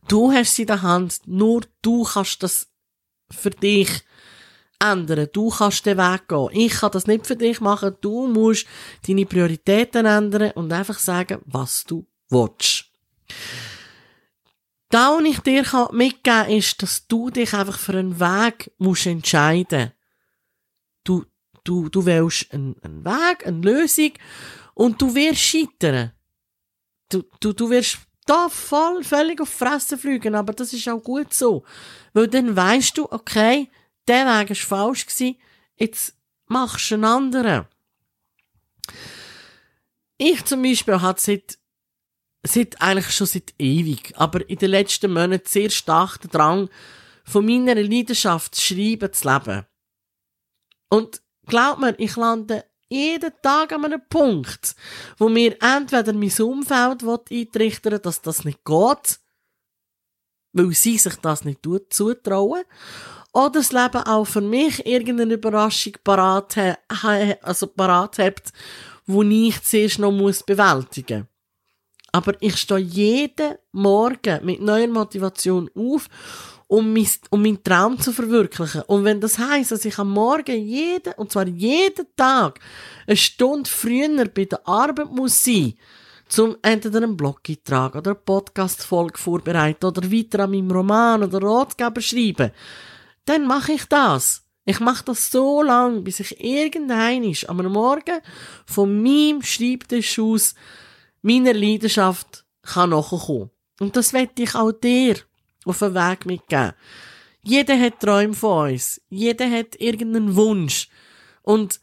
Du 0.08 0.32
hast 0.32 0.56
sie 0.56 0.62
in 0.62 0.68
der 0.68 0.82
Hand, 0.82 1.20
nur 1.26 1.64
du 1.82 2.04
kannst 2.04 2.44
das 2.44 2.70
für 3.30 3.50
dich 3.50 3.90
ändern. 4.80 5.28
Du 5.32 5.50
kannst 5.50 5.86
den 5.86 5.98
Weg 5.98 6.28
gehen. 6.28 6.50
Ich 6.54 6.74
kann 6.74 6.92
das 6.92 7.08
nicht 7.08 7.28
für 7.28 7.36
dich 7.36 7.62
machen. 7.62 7.96
Du 8.02 8.28
musst 8.28 8.66
deine 9.08 9.26
Prioritäten 9.26 10.06
ändern 10.06 10.52
und 10.52 10.72
einfach 10.72 11.00
sagen, 11.00 11.42
was 11.46 11.84
du 11.84 12.06
willst. 12.30 12.86
Da, 14.90 15.18
was 15.18 15.24
ich 15.26 15.40
dir 15.40 15.64
mitgeben 15.92 16.24
kann, 16.24 16.50
ist, 16.50 16.82
dass 16.82 17.08
du 17.08 17.30
dich 17.30 17.54
einfach 17.54 17.78
für 17.78 17.94
einen 17.94 18.20
Weg 18.20 18.72
musst 18.78 19.06
entscheiden 19.06 19.92
Du, 21.04 21.26
du, 21.64 21.88
du 21.90 22.06
wählst 22.06 22.54
einen, 22.54 22.76
einen 22.82 23.06
Weg, 23.06 23.48
eine 23.48 23.62
Lösung 23.62 24.12
und 24.74 25.02
du 25.02 25.16
wirst 25.16 25.40
scheitern. 25.40 26.12
Du, 27.10 27.24
du, 27.40 27.54
du 27.54 27.70
wirst 27.70 28.00
da 28.26 28.50
voll, 28.50 29.04
völlig 29.04 29.40
auf 29.40 29.50
Fresse 29.50 29.98
fliegen, 29.98 30.36
aber 30.36 30.52
das 30.54 30.74
ist 30.74 30.88
auch 30.90 31.02
gut 31.02 31.34
so. 31.34 31.64
Weil 32.14 32.28
dann 32.28 32.56
weißt 32.56 32.98
du, 32.98 33.10
okay, 33.10 33.70
der 34.08 34.26
Weg 34.26 34.52
ist 34.52 34.62
falsch 34.62 35.06
jetzt 35.76 36.16
machst 36.48 36.92
du 36.92 36.96
einen 36.96 37.06
anderen. 37.06 37.66
Ich 40.18 40.44
zum 40.46 40.64
Beispiel 40.64 41.02
habe 41.02 41.20
seit, 41.20 41.58
seit, 42.44 42.82
eigentlich 42.82 43.12
schon 43.12 43.28
seit 43.28 43.54
ewig, 43.60 44.14
aber 44.16 44.50
in 44.50 44.58
den 44.58 44.72
letzten 44.72 45.14
Monaten 45.14 45.48
sehr 45.48 45.70
stark 45.70 46.20
den 46.22 46.32
Drang, 46.32 46.70
von 47.24 47.46
meiner 47.46 47.76
Leidenschaft 47.76 48.56
zu 48.56 48.62
schreiben 48.62 49.12
zu 49.12 49.28
leben. 49.28 49.66
Und 50.90 51.22
glaub 51.46 51.78
mir, 51.80 51.94
ich 52.00 52.16
lande 52.16 52.66
jeden 52.90 53.34
Tag 53.42 53.74
an 53.74 53.86
einem 53.86 54.02
Punkt, 54.08 54.76
wo 55.18 55.28
mir 55.28 55.62
entweder 55.62 56.14
mein 56.14 56.32
Umfeld 56.40 57.04
eintrichtern 57.04 58.02
dass 58.02 58.22
das 58.22 58.46
nicht 58.46 58.64
geht, 58.64 59.20
weil 60.54 60.72
sie 60.74 60.98
sich 60.98 61.16
das 61.18 61.44
nicht 61.44 61.68
zutrauen, 61.90 62.64
oder 63.34 63.60
das 63.60 63.72
Leben 63.72 64.04
auch 64.04 64.26
für 64.26 64.42
mich 64.42 64.86
irgendeine 64.86 65.36
Überraschung 65.36 65.94
parat, 66.04 66.56
also 67.42 67.68
parat 67.68 68.20
hat, 68.20 68.52
wo 69.06 69.24
ich 69.24 69.62
zuerst 69.64 70.00
noch 70.00 70.12
muss 70.12 70.44
bewältigen 70.44 71.28
Aber 72.12 72.34
ich 72.40 72.58
stehe 72.58 72.80
jeden 72.80 73.56
Morgen 73.72 74.46
mit 74.46 74.62
neuer 74.62 74.88
Motivation 74.88 75.70
auf 75.76 76.10
um, 76.68 76.94
mein, 76.94 77.08
um 77.30 77.42
meinen 77.42 77.64
Traum 77.64 78.00
zu 78.00 78.12
verwirklichen. 78.12 78.82
Und 78.84 79.06
wenn 79.06 79.22
das 79.22 79.40
heisst, 79.40 79.72
dass 79.72 79.86
ich 79.86 79.98
am 79.98 80.12
Morgen 80.12 80.62
jeden, 80.66 81.14
und 81.14 81.32
zwar 81.32 81.48
jeden 81.48 82.06
Tag, 82.16 82.60
eine 83.08 83.16
Stunde 83.16 83.70
früher 83.70 84.26
bei 84.26 84.46
der 84.46 84.68
Arbeit 84.68 85.12
muss 85.12 85.44
sein, 85.44 85.76
zum 86.28 86.58
entweder 86.62 86.98
einen 86.98 87.16
Blog-Eintrag 87.16 87.96
oder 87.96 88.12
eine 88.12 88.20
Podcast-Folge 88.20 89.18
vorbereiten 89.18 89.86
oder 89.86 90.12
weiter 90.12 90.44
an 90.44 90.52
meinem 90.52 90.72
Roman 90.72 91.24
oder 91.24 91.42
Ratgeber 91.42 92.02
schreiben, 92.02 92.52
dann 93.28 93.46
mache 93.46 93.74
ich 93.74 93.86
das. 93.86 94.44
Ich 94.66 94.80
mache 94.80 95.06
das 95.06 95.32
so 95.32 95.62
lange, 95.62 96.02
bis 96.02 96.20
ich 96.20 96.44
irgendein 96.44 97.36
am 97.48 97.58
Morgen 97.72 98.20
von 98.66 99.02
meinem 99.02 99.42
Schreibtisch 99.42 100.20
aus 100.20 100.56
meiner 101.22 101.54
Leidenschaft 101.54 102.46
kann 102.64 102.90
nachkommen. 102.90 103.50
Und 103.80 103.96
das 103.96 104.14
wette 104.14 104.44
ich 104.44 104.56
auch 104.56 104.72
dir 104.72 105.18
auf 105.66 105.80
den 105.80 105.94
Weg 105.94 106.26
mitgeben. 106.26 106.74
Jeder 107.44 107.80
hat 107.80 108.02
Träume 108.02 108.34
von 108.34 108.74
uns. 108.74 109.02
Jeder 109.10 109.50
hat 109.50 109.80
irgendeinen 109.80 110.36
Wunsch. 110.36 110.90
Und 111.44 111.80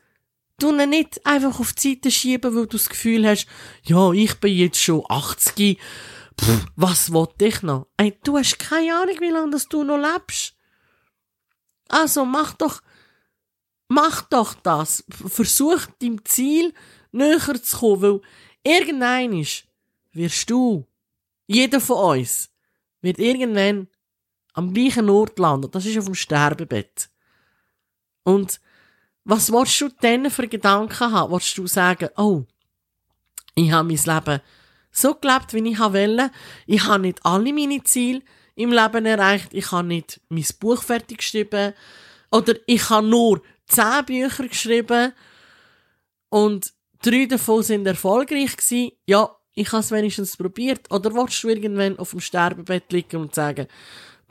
du 0.58 0.70
ihn 0.76 0.90
nicht 0.90 1.24
einfach 1.24 1.58
auf 1.58 1.72
die 1.72 1.94
Seite 1.94 2.10
schieben, 2.10 2.54
weil 2.54 2.66
du 2.66 2.76
das 2.76 2.88
Gefühl 2.88 3.26
hast, 3.26 3.46
ja, 3.84 4.12
ich 4.12 4.34
bin 4.40 4.54
jetzt 4.54 4.80
schon 4.80 5.04
80. 5.08 5.78
Pff, 6.38 6.66
was 6.76 7.12
wollte 7.12 7.46
ich 7.46 7.62
noch? 7.62 7.86
Ey, 7.96 8.18
du 8.24 8.36
hast 8.36 8.58
keine 8.58 8.94
Ahnung, 8.94 9.16
wie 9.20 9.30
lange 9.30 9.56
du 9.70 9.84
noch 9.84 9.96
lebst. 9.96 10.53
Also 11.88 12.24
mach 12.24 12.54
doch, 12.54 12.82
mach 13.88 14.22
doch 14.22 14.54
das. 14.54 15.04
Versuch 15.08 15.86
deinem 16.00 16.24
Ziel 16.24 16.72
näher 17.12 17.62
zu 17.62 17.78
kommen, 17.78 18.02
weil 18.02 18.20
irgendein 18.62 19.46
wirst 20.12 20.50
du, 20.50 20.86
jeder 21.46 21.80
von 21.80 22.18
uns, 22.18 22.50
wird 23.02 23.18
irgendwann 23.18 23.88
am 24.54 24.72
gleichen 24.72 25.10
Ort 25.10 25.38
landen. 25.38 25.70
Das 25.70 25.84
ist 25.84 25.98
auf 25.98 26.06
dem 26.06 26.14
Sterbebett. 26.14 27.10
Und 28.22 28.60
was 29.24 29.52
willst 29.52 29.80
du 29.80 29.88
denn 29.88 30.30
für 30.30 30.48
Gedanken 30.48 31.12
haben? 31.12 31.32
Willst 31.32 31.56
du 31.58 31.66
sagen, 31.66 32.08
oh, 32.16 32.44
ich 33.54 33.70
habe 33.70 33.88
mein 33.88 33.96
Leben 33.96 34.40
so 34.90 35.14
gelebt, 35.14 35.52
wie 35.52 35.70
ich 35.70 35.78
wollte. 35.78 36.30
Ich 36.66 36.84
habe 36.84 37.02
nicht 37.02 37.24
alle 37.24 37.52
meine 37.52 37.82
Ziele 37.82 38.22
im 38.54 38.72
Leben 38.72 39.06
erreicht. 39.06 39.52
Ich 39.52 39.72
habe 39.72 39.88
nicht 39.88 40.20
mein 40.28 40.46
Buch 40.60 40.82
fertig 40.82 41.18
geschrieben. 41.18 41.74
Oder 42.30 42.54
ich 42.66 42.90
habe 42.90 43.06
nur 43.06 43.42
zehn 43.66 44.04
Bücher 44.06 44.48
geschrieben. 44.48 45.12
Und 46.28 46.72
drei 47.02 47.26
davon 47.26 47.62
sind 47.62 47.86
erfolgreich 47.86 48.56
gewesen. 48.56 48.92
Ja, 49.06 49.36
ich 49.54 49.72
habe 49.72 49.80
es 49.80 49.90
wenigstens 49.90 50.36
probiert. 50.36 50.90
Oder 50.90 51.14
willst 51.14 51.42
du 51.42 51.48
irgendwann 51.48 51.98
auf 51.98 52.10
dem 52.10 52.20
Sterbebett 52.20 52.92
liegen 52.92 53.20
und 53.20 53.34
sagen, 53.34 53.68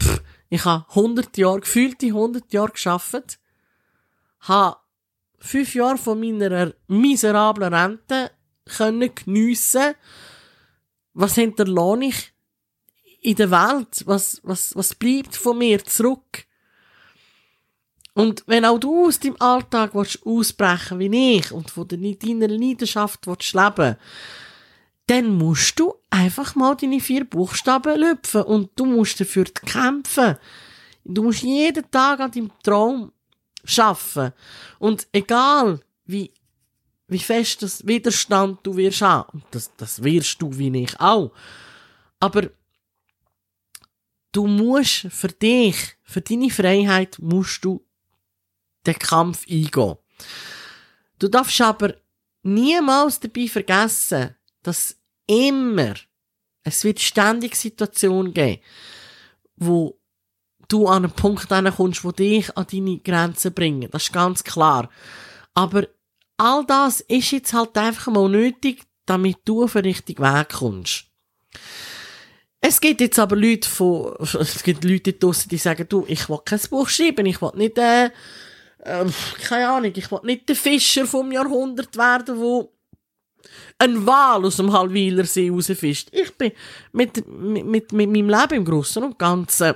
pff, 0.01 0.21
ich 0.49 0.65
habe 0.65 0.85
100 0.89 1.37
Jahre, 1.37 1.61
gefühlte 1.61 2.07
100 2.07 2.51
Jahre 2.53 2.71
geschafft, 2.71 3.39
habe 4.41 4.77
fünf 5.39 5.73
Jahre 5.75 5.97
von 5.97 6.19
meiner 6.19 6.73
miserablen 6.87 7.73
Rente 7.73 8.31
können 8.65 9.13
geniessen. 9.15 9.95
Was 11.13 11.35
hinterlohne 11.35 12.07
ich 12.07 12.32
in 13.23 13.35
der 13.35 13.51
Welt? 13.51 14.03
Was, 14.05 14.39
was, 14.43 14.75
was 14.75 14.93
bleibt 14.95 15.35
von 15.35 15.57
mir 15.57 15.83
zurück? 15.83 16.45
Und 18.13 18.43
wenn 18.45 18.65
auch 18.65 18.77
du 18.77 19.07
aus 19.07 19.19
deinem 19.19 19.37
Alltag 19.39 19.95
willst 19.95 20.23
ausbrechen 20.25 20.99
wie 20.99 21.37
ich 21.37 21.51
und 21.51 21.71
von 21.71 21.87
deiner 21.87 22.47
Leidenschaft 22.47 23.25
willst 23.25 23.53
leben 23.53 23.97
dann 25.07 25.37
musst 25.37 25.79
du 25.79 25.95
einfach 26.09 26.55
mal 26.55 26.75
deine 26.75 26.99
vier 26.99 27.25
Buchstaben 27.25 27.99
lüpfen 27.99 28.43
und 28.43 28.71
du 28.75 28.85
musst 28.85 29.19
dafür 29.19 29.43
kämpfen. 29.43 30.37
Du 31.03 31.23
musst 31.23 31.43
jeden 31.43 31.89
Tag 31.91 32.21
an 32.21 32.31
deinem 32.31 32.51
Traum 32.63 33.11
schaffen. 33.65 34.31
Und 34.79 35.07
egal, 35.11 35.81
wie, 36.05 36.31
wie 37.07 37.19
fest 37.19 37.61
das 37.61 37.85
Widerstand 37.85 38.59
du 38.63 38.77
wirst 38.77 39.01
haben, 39.01 39.29
und 39.33 39.43
das, 39.51 39.71
das 39.75 40.01
wirst 40.03 40.41
du 40.41 40.57
wie 40.57 40.83
ich 40.83 40.97
auch, 40.99 41.31
aber 42.19 42.49
du 44.33 44.47
musst 44.47 45.07
für 45.09 45.29
dich, 45.29 45.77
für 46.03 46.21
deine 46.21 46.49
Freiheit, 46.49 47.17
musst 47.19 47.63
du 47.63 47.85
den 48.85 48.99
Kampf 48.99 49.45
eingehen. 49.49 49.95
Du 51.19 51.29
darfst 51.29 51.61
aber 51.61 51.95
niemals 52.41 53.21
dabei 53.21 53.47
vergessen, 53.47 54.35
dass 54.61 54.97
immer, 55.27 55.93
es 56.63 56.83
wird 56.83 56.99
ständig 56.99 57.55
Situationen 57.55 58.33
geben, 58.33 58.61
wo 59.55 59.97
du 60.67 60.87
an 60.87 61.05
einen 61.05 61.13
Punkt 61.13 61.47
kommst, 61.47 62.03
wo 62.03 62.11
dich 62.11 62.55
an 62.57 62.67
deine 62.69 62.99
Grenzen 62.99 63.53
bringen. 63.53 63.89
Das 63.91 64.03
ist 64.03 64.13
ganz 64.13 64.43
klar. 64.43 64.89
Aber 65.53 65.87
all 66.37 66.65
das 66.65 67.01
ist 67.01 67.31
jetzt 67.31 67.53
halt 67.53 67.77
einfach 67.77 68.11
mal 68.11 68.29
nötig, 68.29 68.83
damit 69.05 69.37
du 69.45 69.63
auf 69.63 69.73
den 69.73 69.83
richtigen 69.83 70.23
Weg 70.23 70.49
kommst. 70.49 71.05
Es 72.65 72.79
gibt 72.79 73.01
jetzt 73.01 73.19
aber 73.19 73.35
Leute 73.35 73.67
von, 73.67 74.15
es 74.39 74.63
gibt 74.63 74.85
Leute 74.85 75.11
draussen, 75.11 75.49
die 75.49 75.57
sagen, 75.57 75.85
du, 75.89 76.05
ich 76.07 76.29
will 76.29 76.39
kein 76.45 76.61
Buch 76.69 76.87
schreiben, 76.87 77.25
ich 77.25 77.41
will 77.41 77.51
nicht, 77.55 77.77
äh, 77.77 78.05
äh, 78.05 79.05
keine 79.43 79.69
Ahnung, 79.69 79.91
ich 79.93 80.09
will 80.09 80.21
nicht 80.23 80.47
der 80.47 80.55
Fischer 80.55 81.05
vom 81.05 81.29
Jahrhundert 81.33 81.97
werden, 81.97 82.39
wo 82.39 82.71
ein 83.79 84.05
Wal 84.07 84.45
aus 84.45 84.55
dem 84.55 84.71
Halwiler 84.71 85.25
See 85.25 85.49
rausfischt. 85.49 86.07
Ich 86.13 86.33
bin 86.37 86.53
mit, 86.93 87.27
mit, 87.27 87.65
mit, 87.65 87.91
mit 87.91 88.09
meinem 88.09 88.29
Leben 88.29 88.53
im 88.53 88.65
Großen 88.65 89.03
und 89.03 89.19
Ganzen 89.19 89.75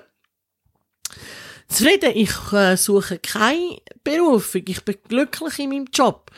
zufrieden. 1.67 2.13
Ich 2.15 2.53
äh, 2.53 2.77
suche 2.77 3.20
keine 3.20 3.82
Berufung. 4.01 4.63
Ich 4.65 4.86
bin 4.86 4.96
glücklich 5.10 5.60
in 5.60 5.72
meinem 5.72 5.88
Job. 5.91 6.32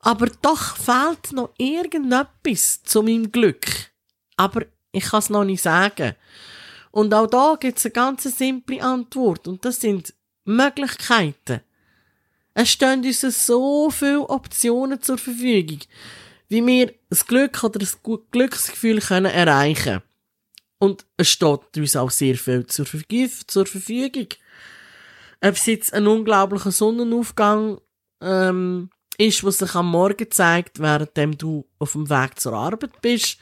Aber 0.00 0.26
doch 0.42 0.76
fehlt 0.76 1.30
noch 1.30 1.54
irgendetwas 1.58 2.82
zu 2.82 3.04
meinem 3.04 3.30
Glück. 3.30 3.66
Aber 4.36 4.62
ich 4.92 5.04
kann 5.04 5.20
es 5.20 5.30
noch 5.30 5.44
nicht 5.44 5.62
sagen. 5.62 6.14
Und 6.90 7.14
auch 7.14 7.26
da 7.26 7.56
gibt 7.58 7.78
es 7.78 7.86
eine 7.86 7.92
ganz 7.92 8.22
simple 8.24 8.82
Antwort. 8.82 9.46
Und 9.46 9.64
das 9.64 9.80
sind 9.80 10.12
Möglichkeiten. 10.44 11.60
Es 12.54 12.70
stehen 12.70 13.04
uns 13.04 13.20
so 13.20 13.90
viele 13.90 14.28
Optionen 14.28 15.00
zur 15.00 15.18
Verfügung, 15.18 15.80
wie 16.48 16.66
wir 16.66 16.92
das 17.08 17.26
Glück 17.26 17.62
oder 17.62 17.78
das 17.78 17.98
Glücksgefühl 18.02 19.00
können 19.00 19.32
erreichen 19.32 20.02
Und 20.78 21.06
es 21.16 21.28
steht 21.28 21.76
uns 21.76 21.96
auch 21.96 22.10
sehr 22.10 22.36
viel 22.36 22.66
zur, 22.66 22.86
Verfügung. 22.86 24.26
Ob 25.42 25.54
es 25.54 25.66
jetzt 25.66 25.94
ein 25.94 26.08
unglaublicher 26.08 26.72
Sonnenaufgang 26.72 27.80
ähm, 28.20 28.90
ist, 29.16 29.44
was 29.44 29.58
sich 29.58 29.74
am 29.74 29.90
Morgen 29.90 30.30
zeigt, 30.30 30.80
während 30.80 31.40
du 31.40 31.66
auf 31.78 31.92
dem 31.92 32.10
Weg 32.10 32.40
zur 32.40 32.54
Arbeit 32.54 33.00
bist, 33.00 33.38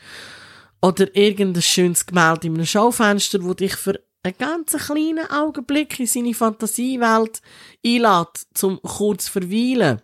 oder 0.80 1.14
irgendein 1.16 1.62
schönes 1.62 2.06
Gemälde 2.06 2.46
in 2.46 2.54
einem 2.54 2.66
Schaufenster, 2.66 3.42
wo 3.42 3.54
dich 3.54 3.76
für 3.76 4.00
einen 4.22 4.38
ganz 4.38 4.72
kleinen 4.72 5.30
Augenblick 5.30 5.98
in 5.98 6.06
seine 6.06 6.34
Fantasiewelt 6.34 7.40
einlädt, 7.84 8.46
zum 8.54 8.80
kurz 8.82 9.28
verweilen. 9.28 10.02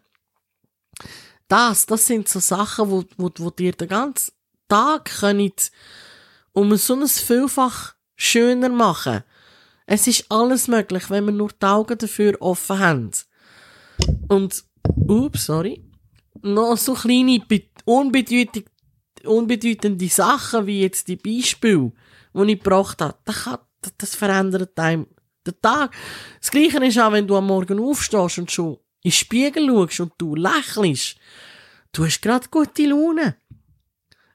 Das, 1.48 1.86
das 1.86 2.06
sind 2.06 2.28
so 2.28 2.40
Sachen, 2.40 2.90
wo, 2.90 3.04
wo, 3.16 3.30
wo 3.38 3.50
dir 3.50 3.72
den 3.72 3.88
ganzen 3.88 4.32
Tag 4.68 5.04
können, 5.20 5.52
um 6.52 6.74
so 6.76 6.94
ein 6.94 7.06
Vielfach 7.06 7.94
schöner 8.16 8.70
machen. 8.70 9.22
Es 9.86 10.06
ist 10.06 10.30
alles 10.30 10.68
möglich, 10.68 11.10
wenn 11.10 11.26
wir 11.26 11.32
nur 11.32 11.50
die 11.50 11.66
Augen 11.66 11.98
dafür 11.98 12.40
offen 12.40 12.78
haben. 12.78 13.10
Und, 14.28 14.64
ups, 14.96 15.46
sorry, 15.46 15.84
noch 16.40 16.76
so 16.76 16.94
kleine, 16.94 17.40
unbedeutende 17.84 18.64
unbedeutende 19.26 20.08
Sachen, 20.08 20.66
wie 20.66 20.82
jetzt 20.82 21.08
die 21.08 21.16
Beispiele, 21.16 21.92
die 22.34 22.52
ich 22.52 22.58
gebracht 22.58 23.00
habe, 23.00 23.16
das, 23.24 23.44
kann, 23.44 23.58
das 23.98 24.14
verändert 24.14 24.78
einem 24.78 25.06
den 25.46 25.60
Tag. 25.60 25.94
Das 26.40 26.50
Gleiche 26.50 26.84
ist 26.84 26.98
auch, 26.98 27.12
wenn 27.12 27.26
du 27.26 27.36
am 27.36 27.46
Morgen 27.46 27.78
aufstehst 27.78 28.38
und 28.38 28.50
schon 28.50 28.74
in 29.02 29.10
den 29.10 29.12
Spiegel 29.12 29.68
schaust 29.68 30.00
und 30.00 30.12
du 30.18 30.34
lächelst. 30.34 31.16
Du 31.92 32.04
hast 32.04 32.22
gerade 32.22 32.48
gute 32.48 32.86
Laune. 32.86 33.36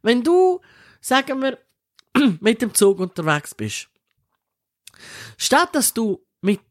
Wenn 0.02 0.23
du, 0.23 0.62
sagen 1.02 1.41
wir, 1.41 1.58
mit 2.39 2.62
dem 2.62 2.73
Zug 2.73 2.99
unterwegs 2.99 3.54
bist, 3.54 3.89
statt 5.38 5.69
dass 5.73 5.93
du 5.93 6.23
mit, 6.41 6.62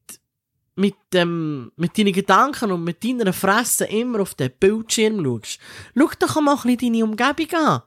mit, 0.76 0.94
ähm, 1.14 1.72
mit 1.76 1.98
deinen 1.98 2.12
Gedanken 2.12 2.72
und 2.72 2.84
mit 2.84 3.04
deiner 3.04 3.32
Fresse 3.32 3.84
immer 3.86 4.20
auf 4.20 4.34
den 4.34 4.52
Bildschirm 4.58 5.22
schaust, 5.24 5.58
schau 5.96 6.10
doch 6.18 6.40
mal 6.40 6.56
ein 6.56 6.76
bisschen 6.76 6.92
deine 6.92 7.04
Umgebung 7.04 7.52
an. 7.54 7.82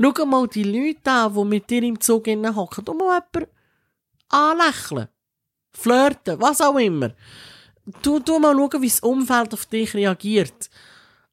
Schau 0.00 0.26
mal 0.26 0.48
die 0.48 0.64
Leute 0.64 1.10
an, 1.10 1.34
die 1.34 1.44
mit 1.44 1.70
dir 1.70 1.82
im 1.82 2.00
Zug 2.00 2.26
hocken. 2.26 2.84
Du 2.84 2.94
mal 2.94 3.22
jemanden 3.34 3.50
anlächeln. 4.28 5.08
Flirten, 5.72 6.40
was 6.40 6.60
auch 6.60 6.78
immer. 6.78 7.12
Du, 8.02 8.18
du 8.18 8.38
mal 8.38 8.54
schauen, 8.54 8.80
wie 8.82 8.88
das 8.88 9.00
Umfeld 9.00 9.52
auf 9.52 9.66
dich 9.66 9.94
reagiert. 9.94 10.70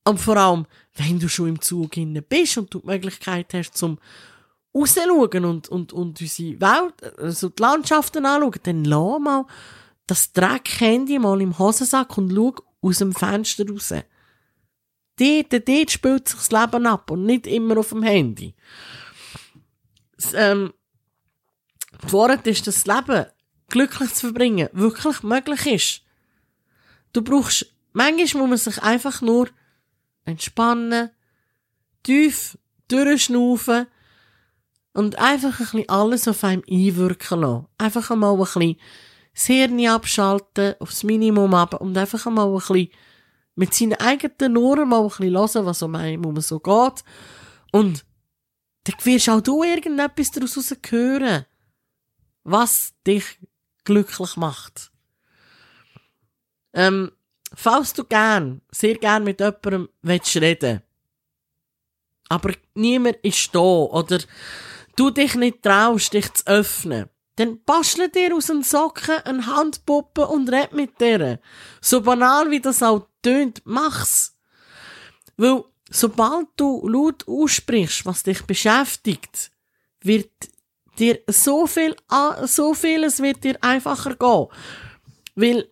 Und 0.03 0.19
vor 0.19 0.37
allem, 0.37 0.65
wenn 0.95 1.19
du 1.19 1.29
schon 1.29 1.49
im 1.49 1.61
Zug 1.61 1.91
bist 2.27 2.57
und 2.57 2.73
du 2.73 2.79
die 2.79 2.87
Möglichkeit 2.87 3.53
hast, 3.53 3.77
zum 3.77 3.99
rauszuschauen 4.73 5.45
und, 5.45 5.69
und, 5.69 5.93
und 5.93 6.21
unsere 6.21 6.59
Welt, 6.61 7.19
also 7.19 7.49
die 7.49 7.61
Landschaften 7.61 8.25
anschauen, 8.25 8.59
dann 8.63 8.85
lass 8.85 9.19
mal 9.19 9.45
das 10.07 10.33
Dreck-Handy 10.33 11.19
mal 11.19 11.41
im 11.41 11.57
Hosensack 11.57 12.17
und 12.17 12.31
schau 12.31 12.55
aus 12.81 12.97
dem 12.97 13.13
Fenster 13.13 13.69
raus. 13.69 13.93
Dort, 15.17 15.67
dort 15.67 15.91
spielt 15.91 16.27
sich 16.27 16.37
das 16.37 16.51
Leben 16.51 16.85
ab 16.85 17.11
und 17.11 17.25
nicht 17.25 17.47
immer 17.47 17.77
auf 17.77 17.89
dem 17.89 18.03
Handy. 18.03 18.55
Ähm, 20.33 20.73
die 22.03 22.13
Wahrheit 22.13 22.47
ist, 22.47 22.67
dass 22.67 22.83
das 22.83 22.95
Leben 22.95 23.25
glücklich 23.69 24.13
zu 24.13 24.27
verbringen 24.27 24.69
wirklich 24.73 25.23
möglich 25.23 25.65
ist. 25.65 26.01
Du 27.13 27.21
brauchst, 27.21 27.73
manchmal 27.93 28.47
muss 28.47 28.65
man 28.65 28.73
sich 28.73 28.83
einfach 28.83 29.21
nur 29.21 29.49
entspannen, 30.25 31.09
tief 32.03 32.57
durchschnaufen 32.87 33.87
und 34.93 35.17
einfach 35.17 35.59
ein 35.59 35.65
bisschen 35.65 35.89
alles 35.89 36.27
auf 36.27 36.43
einem 36.43 36.63
einwirken 36.69 37.41
lassen. 37.41 37.67
Einfach 37.77 38.11
einmal 38.11 38.33
ein 38.33 38.39
bisschen 38.39 38.75
das 39.33 39.45
Hirn 39.45 39.87
abschalten, 39.87 40.75
aufs 40.79 41.03
Minimum 41.03 41.53
ab 41.53 41.79
und 41.79 41.97
einfach 41.97 42.25
einmal 42.25 42.47
ein 42.47 42.55
bisschen 42.55 42.89
mit 43.61 43.75
seinen 43.75 43.93
eigenen 43.93 44.57
Ohren 44.57 44.89
mal 44.89 45.03
ein 45.03 45.07
bisschen 45.07 45.35
hören, 45.35 45.65
was 45.67 45.83
um 45.83 45.93
einen 45.93 46.41
so 46.41 46.59
geht. 46.59 47.03
Und 47.71 48.03
dann 48.85 48.95
wirst 49.03 49.29
auch 49.29 49.41
du 49.41 49.63
irgendetwas 49.63 50.31
daraus 50.31 50.75
hören, 50.89 51.45
was 52.43 52.93
dich 53.05 53.23
glücklich 53.83 54.35
macht. 54.35 54.91
Ähm, 56.73 57.11
falls 57.53 57.93
du 57.93 58.03
gern, 58.03 58.61
sehr 58.71 58.95
gern 58.95 59.23
mit 59.23 59.39
jemandem 59.39 59.89
willst 60.01 60.35
reden 60.37 60.81
aber 62.31 62.53
niemand 62.75 63.17
ist 63.23 63.53
da 63.53 63.59
oder 63.59 64.19
du 64.95 65.09
dich 65.09 65.35
nicht 65.35 65.63
traust, 65.63 66.13
dich 66.13 66.33
zu 66.33 66.47
öffnen, 66.47 67.09
dann 67.35 67.61
bastle 67.65 68.07
dir 68.07 68.33
aus 68.33 68.47
den 68.47 68.63
Socken 68.63 69.17
eine 69.25 69.45
Handpuppe 69.45 70.25
und 70.27 70.49
red 70.49 70.71
mit 70.71 71.01
der. 71.01 71.39
So 71.81 71.99
banal 71.99 72.49
wie 72.49 72.61
das 72.61 72.81
auch 72.81 73.07
tönt, 73.21 73.61
mach's. 73.65 74.37
Weil, 75.37 75.63
sobald 75.89 76.47
du 76.57 76.87
laut 76.87 77.27
aussprichst, 77.27 78.05
was 78.05 78.23
dich 78.23 78.43
beschäftigt, 78.43 79.51
wird 80.01 80.31
dir 80.97 81.19
so 81.27 81.67
viel, 81.67 81.95
so 82.45 82.73
vieles 82.73 83.21
wird 83.21 83.43
dir 83.43 83.57
einfacher 83.61 84.15
gehen. 84.15 84.47
Weil, 85.35 85.69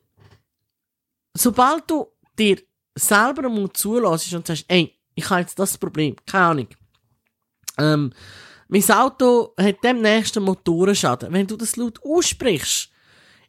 sobald 1.33 1.89
du 1.89 2.07
dir 2.37 2.61
selber 2.95 3.49
mal 3.49 3.71
zulässt 3.73 4.33
und 4.33 4.47
sagst, 4.47 4.65
ey, 4.67 4.95
ich 5.15 5.29
habe 5.29 5.41
jetzt 5.41 5.59
das 5.59 5.77
Problem, 5.77 6.15
keine 6.25 6.45
Ahnung. 6.45 6.67
Ähm, 7.77 8.13
mein 8.67 8.91
Auto 8.91 9.53
hat 9.59 9.83
demnächst 9.83 10.37
einen 10.37 10.45
Motorenschaden. 10.45 11.33
Wenn 11.33 11.47
du 11.47 11.57
das 11.57 11.75
laut 11.75 11.99
aussprichst, 12.03 12.89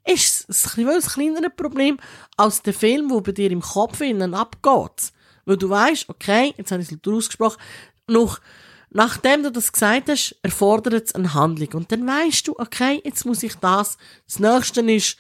ist 0.07 0.49
es 0.49 0.77
ein, 0.77 0.89
ein 0.89 1.01
kleineres 1.01 1.53
Problem 1.57 1.99
als 2.37 2.63
der 2.63 2.75
Film, 2.75 3.09
der 3.09 3.21
bei 3.21 3.33
dir 3.33 3.51
im 3.51 3.61
Kopf 3.61 4.01
innen 4.01 4.35
abgeht. 4.35 5.13
Weil 5.45 5.57
du 5.57 5.69
weißt, 5.69 6.09
okay, 6.09 6.55
jetzt 6.57 6.71
habe 6.71 6.83
ich 6.83 6.91
es 6.91 6.93
laut 6.93 7.17
ausgesprochen, 7.17 7.61
noch, 8.07 8.41
nachdem 8.91 9.43
du 9.43 9.53
das 9.53 9.73
gesagt 9.73 10.09
hast, 10.09 10.37
erfordert 10.43 11.07
es 11.07 11.15
eine 11.15 11.35
Handlung. 11.35 11.69
Und 11.75 11.93
dann 11.93 12.07
weißt 12.07 12.49
du, 12.49 12.59
okay, 12.59 13.01
jetzt 13.05 13.25
muss 13.25 13.43
ich 13.43 13.55
das. 13.57 13.99
Das 14.27 14.39
nächste 14.39 14.81
ist 14.81 15.17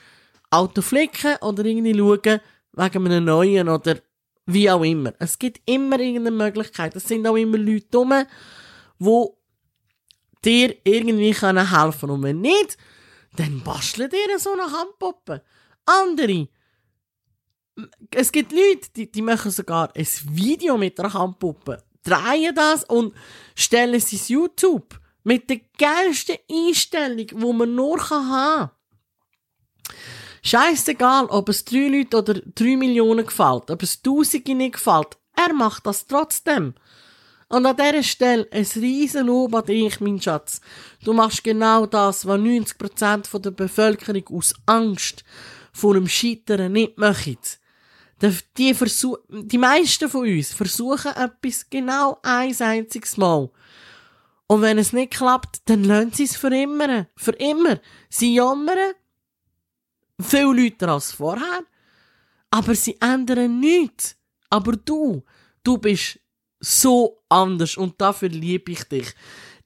Auto 0.50 0.82
flicken 0.82 1.36
oder 1.40 1.64
irgendwie 1.64 1.96
schauen, 1.96 2.40
wegen 2.72 3.06
einem 3.06 3.24
neuen 3.24 3.68
oder 3.68 3.96
wie 4.46 4.70
auch 4.70 4.82
immer. 4.82 5.12
Es 5.18 5.38
gibt 5.38 5.60
immer 5.66 5.98
irgendeine 6.00 6.36
Möglichkeit. 6.36 6.96
Es 6.96 7.04
sind 7.04 7.26
auch 7.26 7.36
immer 7.36 7.58
Leute 7.58 7.86
dumm, 7.90 8.24
die 8.98 9.26
dir 10.44 10.74
irgendwie 10.84 11.32
helfen 11.34 12.00
können. 12.00 12.12
Und 12.12 12.22
wenn 12.22 12.40
nicht, 12.40 12.76
dann 13.36 13.62
bastle 13.62 14.08
dir 14.08 14.38
so 14.38 14.52
eine 14.52 14.70
Handpuppe. 14.70 15.42
Andere. 15.86 16.48
Es 18.10 18.32
gibt 18.32 18.52
Leute, 18.52 18.90
die, 18.94 19.10
die 19.10 19.22
machen 19.22 19.50
sogar 19.50 19.94
ein 19.96 20.06
Video 20.30 20.76
mit 20.76 20.98
einer 21.00 21.14
Handpuppe, 21.14 21.82
drehen 22.02 22.54
das 22.54 22.84
und 22.84 23.14
stellen 23.54 23.94
es 23.94 24.12
ins 24.12 24.28
YouTube. 24.28 25.00
Mit 25.22 25.50
der 25.50 25.60
geilsten 25.78 26.38
Einstellung, 26.50 27.26
die 27.26 27.34
man 27.34 27.74
nur 27.74 28.08
haben 28.08 28.30
kann. 28.30 28.70
Scheißegal, 30.42 31.26
ob 31.26 31.50
es 31.50 31.64
drei 31.64 31.88
Leute 31.88 32.18
oder 32.18 32.34
drei 32.34 32.76
Millionen 32.76 33.26
gefällt, 33.26 33.70
ob 33.70 33.82
es 33.82 34.00
Tausende 34.00 34.54
nicht 34.54 34.74
gefällt, 34.74 35.18
er 35.36 35.52
macht 35.52 35.86
das 35.86 36.06
trotzdem. 36.06 36.74
Und 37.50 37.66
an 37.66 37.76
dieser 37.76 38.04
Stelle 38.04 38.46
ein 38.52 38.66
riesen 38.76 39.26
Lob 39.26 39.52
an 39.56 39.64
dich, 39.64 40.00
mein 40.00 40.22
Schatz. 40.22 40.60
Du 41.02 41.12
machst 41.12 41.42
genau 41.42 41.84
das, 41.84 42.24
was 42.24 42.40
90% 42.40 43.38
der 43.40 43.50
Bevölkerung 43.50 44.38
aus 44.38 44.54
Angst 44.66 45.24
vor 45.72 45.94
dem 45.94 46.06
Scheitern 46.06 46.70
nicht 46.70 46.96
machen. 46.96 47.38
Die, 48.22 48.76
die 49.30 49.58
meisten 49.58 50.08
von 50.08 50.28
uns 50.28 50.52
versuchen 50.52 51.10
etwas 51.16 51.68
genau 51.68 52.20
ein 52.22 52.54
einziges 52.56 53.16
Mal. 53.16 53.50
Und 54.46 54.62
wenn 54.62 54.78
es 54.78 54.92
nicht 54.92 55.14
klappt, 55.14 55.68
dann 55.68 55.82
lassen 55.82 56.12
sie 56.12 56.24
es 56.24 56.36
für 56.36 56.54
immer. 56.54 57.08
Für 57.16 57.32
immer. 57.32 57.80
Sie 58.08 58.32
jammern. 58.32 58.94
Viel 60.20 60.52
Leute 60.52 60.88
als 60.88 61.10
vorher. 61.10 61.64
Aber 62.52 62.76
sie 62.76 62.96
ändern 63.00 63.58
nichts. 63.58 64.16
Aber 64.50 64.72
du, 64.76 65.24
du 65.64 65.78
bist 65.78 66.19
so 66.60 67.22
anders 67.28 67.76
und 67.76 68.00
dafür 68.00 68.28
liebe 68.28 68.72
ich 68.72 68.84
dich. 68.84 69.14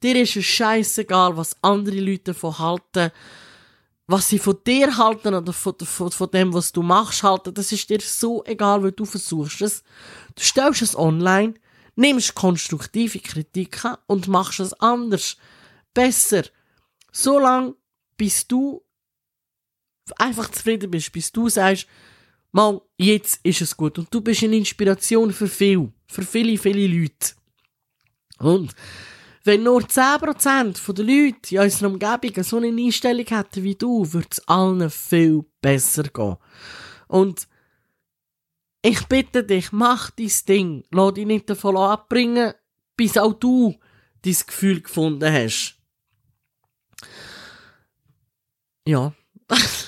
Dir 0.01 0.15
ist 0.21 0.35
es 0.35 0.45
scheißegal, 0.45 1.35
was 1.37 1.57
andere 1.61 1.99
Leute 1.99 2.33
davon 2.33 2.57
halten, 2.57 3.11
was 4.07 4.29
sie 4.29 4.39
von 4.39 4.57
dir 4.65 4.95
halten 4.97 5.33
oder 5.33 5.51
von, 5.51 5.75
von, 5.79 6.11
von 6.11 6.31
dem, 6.31 6.53
was 6.53 6.71
du 6.71 6.81
machst, 6.81 7.23
halten. 7.23 7.53
Das 7.53 7.71
ist 7.71 7.89
dir 7.89 7.99
so 8.01 8.43
egal, 8.45 8.83
weil 8.83 8.91
du 8.91 9.05
versuchst 9.05 9.61
es. 9.61 9.83
Du 10.35 10.43
stellst 10.43 10.81
es 10.81 10.97
online, 10.97 11.55
nimmst 11.95 12.35
konstruktive 12.35 13.19
Kritik 13.19 13.83
an 13.83 13.97
und 14.07 14.27
machst 14.27 14.59
es 14.59 14.73
anders. 14.73 15.37
Besser. 15.93 16.43
So 17.11 17.39
lange, 17.39 17.75
bis 18.17 18.47
du 18.47 18.83
einfach 20.17 20.49
zufrieden 20.49 20.91
bist, 20.91 21.11
bis 21.11 21.31
du 21.31 21.49
sagst, 21.49 21.87
mal, 22.55 22.81
jetzt 22.97 23.41
ist 23.43 23.61
es 23.61 23.75
gut. 23.75 23.99
Und 23.99 24.13
du 24.13 24.21
bist 24.21 24.43
eine 24.43 24.55
Inspiration 24.55 25.31
für 25.31 25.47
viel, 25.47 25.91
für 26.07 26.23
viele, 26.23 26.57
viele 26.57 26.87
Leute. 26.87 27.33
Und 28.39 28.73
wenn 29.43 29.63
nur 29.63 29.81
10% 29.81 30.93
der 30.93 31.05
Leute 31.05 31.55
in 31.55 31.59
unserer 31.59 31.89
Umgebung 31.89 32.43
so 32.43 32.57
eine 32.57 32.67
Einstellung 32.67 33.25
hätten 33.27 33.63
wie 33.63 33.75
du, 33.75 34.11
würde 34.11 34.27
es 34.31 34.47
allen 34.47 34.89
viel 34.89 35.43
besser 35.61 36.03
gehen. 36.03 36.37
Und 37.07 37.47
ich 38.81 39.05
bitte 39.07 39.43
dich, 39.43 39.71
mach 39.71 40.11
dein 40.11 40.31
Ding. 40.47 40.83
Lass 40.91 41.13
dich 41.13 41.25
nicht 41.25 41.49
davon 41.49 41.77
abbringen, 41.77 42.53
bis 42.95 43.17
auch 43.17 43.33
du 43.33 43.75
dein 44.23 44.37
Gefühl 44.47 44.81
gefunden 44.81 45.31
hast. 45.31 45.77
Ja. 48.87 49.13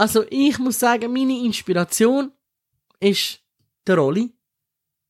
Also 0.00 0.24
ich 0.30 0.58
muss 0.58 0.78
sagen, 0.78 1.12
meine 1.12 1.44
Inspiration 1.44 2.32
ist 3.00 3.40
der 3.86 3.98
Rolli. 3.98 4.32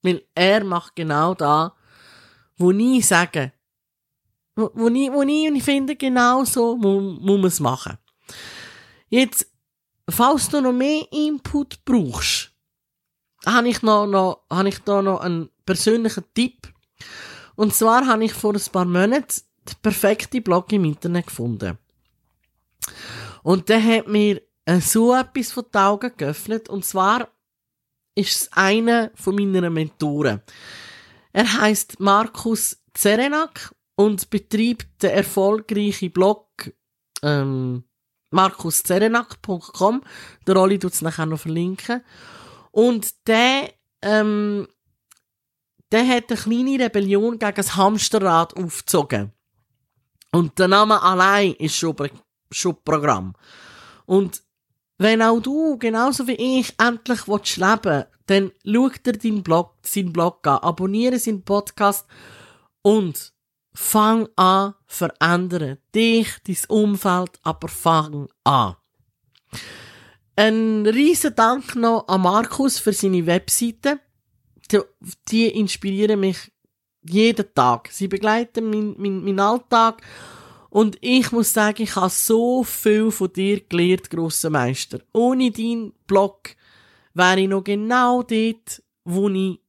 Weil 0.02 0.24
er 0.34 0.64
macht 0.64 0.96
genau 0.96 1.32
da, 1.32 1.76
wo 2.56 2.72
ich 2.72 3.06
sage, 3.06 3.52
wo, 4.56 4.68
wo, 4.74 4.88
ich, 4.88 5.12
wo 5.12 5.22
ich, 5.22 5.62
finde, 5.62 5.94
genau 5.94 6.44
so 6.44 6.74
muss, 6.74 7.20
muss 7.20 7.38
man 7.38 7.44
es 7.44 7.60
machen. 7.60 7.98
Jetzt, 9.10 9.46
falls 10.08 10.48
du 10.48 10.60
noch 10.60 10.72
mehr 10.72 11.06
Input 11.12 11.84
brauchst, 11.84 12.52
habe 13.46 13.68
ich, 13.68 13.82
noch, 13.82 14.08
noch, 14.08 14.42
habe 14.50 14.70
ich 14.70 14.80
da 14.80 15.02
noch 15.02 15.20
einen 15.20 15.50
persönlichen 15.64 16.24
Tipp. 16.34 16.68
Und 17.54 17.76
zwar 17.76 18.08
habe 18.08 18.24
ich 18.24 18.32
vor 18.32 18.54
ein 18.54 18.72
paar 18.72 18.86
Monaten 18.86 19.40
den 19.68 19.76
perfekten 19.82 20.42
Blog 20.42 20.72
im 20.72 20.84
Internet 20.84 21.28
gefunden. 21.28 21.78
Und 23.44 23.68
der 23.68 23.84
hat 23.84 24.08
mir 24.08 24.49
so 24.78 25.14
etwas 25.14 25.52
von 25.52 25.64
den 25.72 25.80
Augen 25.80 26.12
geöffnet. 26.16 26.68
Und 26.68 26.84
zwar 26.84 27.28
ist 28.14 28.36
es 28.36 28.52
einer 28.52 29.10
von 29.14 29.34
meinen 29.34 29.72
Mentoren. 29.72 30.42
Er 31.32 31.60
heißt 31.60 31.98
Markus 32.00 32.82
Zerenak 32.94 33.74
und 33.96 34.30
betreibt 34.30 35.02
den 35.02 35.10
erfolgreichen 35.10 36.12
Blog 36.12 36.48
ähm, 37.22 37.84
markuszerenak.com. 38.30 40.02
Der 40.46 40.54
Rolli 40.54 40.78
tut 40.78 40.92
es 40.92 41.02
nachher 41.02 41.26
noch 41.26 41.40
verlinken. 41.40 42.02
Und 42.70 43.26
der, 43.26 43.72
ähm, 44.02 44.68
der 45.92 46.06
hat 46.06 46.30
eine 46.30 46.40
kleine 46.40 46.84
Rebellion 46.84 47.38
gegen 47.38 47.54
das 47.54 47.76
Hamsterrad 47.76 48.56
aufgezogen. 48.56 49.32
Und 50.32 50.58
der 50.58 50.68
Name 50.68 51.02
allein 51.02 51.54
ist 51.54 51.76
schon, 51.76 51.96
schon 52.52 52.82
Programm. 52.84 53.34
Und 54.06 54.42
wenn 55.00 55.22
auch 55.22 55.40
du, 55.40 55.78
genauso 55.78 56.26
wie 56.26 56.58
ich, 56.60 56.74
endlich 56.78 57.26
willst 57.26 57.56
leben 57.56 58.04
dann 58.26 58.52
schau 58.64 58.90
dir 58.90 59.14
deinen 59.14 59.42
Blog, 59.42 59.74
seinen 59.82 60.12
Blog 60.12 60.46
an, 60.46 60.58
abonniere 60.58 61.18
seinen 61.18 61.42
Podcast 61.42 62.06
und 62.82 63.32
fang 63.72 64.28
an 64.36 64.74
verändern. 64.86 65.78
Dich, 65.94 66.28
dein 66.46 66.58
Umfeld, 66.68 67.40
aber 67.42 67.68
fang 67.68 68.28
an. 68.44 68.76
Ein 70.36 70.86
riesen 70.86 71.34
Dank 71.34 71.74
noch 71.74 72.06
an 72.06 72.20
Markus 72.20 72.78
für 72.78 72.92
seine 72.92 73.26
Webseite. 73.26 74.00
Die, 74.70 74.80
die 75.28 75.48
inspirieren 75.48 76.20
mich 76.20 76.52
jeden 77.02 77.52
Tag. 77.54 77.88
Sie 77.90 78.06
begleiten 78.06 78.68
meinen 78.68 78.94
mein, 78.98 79.24
mein 79.24 79.40
Alltag 79.40 80.02
und 80.70 80.96
ich 81.00 81.32
muss 81.32 81.52
sagen, 81.52 81.82
ich 81.82 81.96
habe 81.96 82.10
so 82.10 82.62
viel 82.62 83.10
von 83.10 83.32
dir 83.32 83.60
gelernt, 83.60 84.08
grosser 84.08 84.50
Meister. 84.50 85.00
Ohne 85.12 85.50
deinen 85.50 85.92
Blog 86.06 86.50
wäre 87.12 87.40
ich 87.40 87.48
noch 87.48 87.64
genau 87.64 88.22
dort, 88.22 88.82
wo 89.04 89.28
ich, 89.28 89.60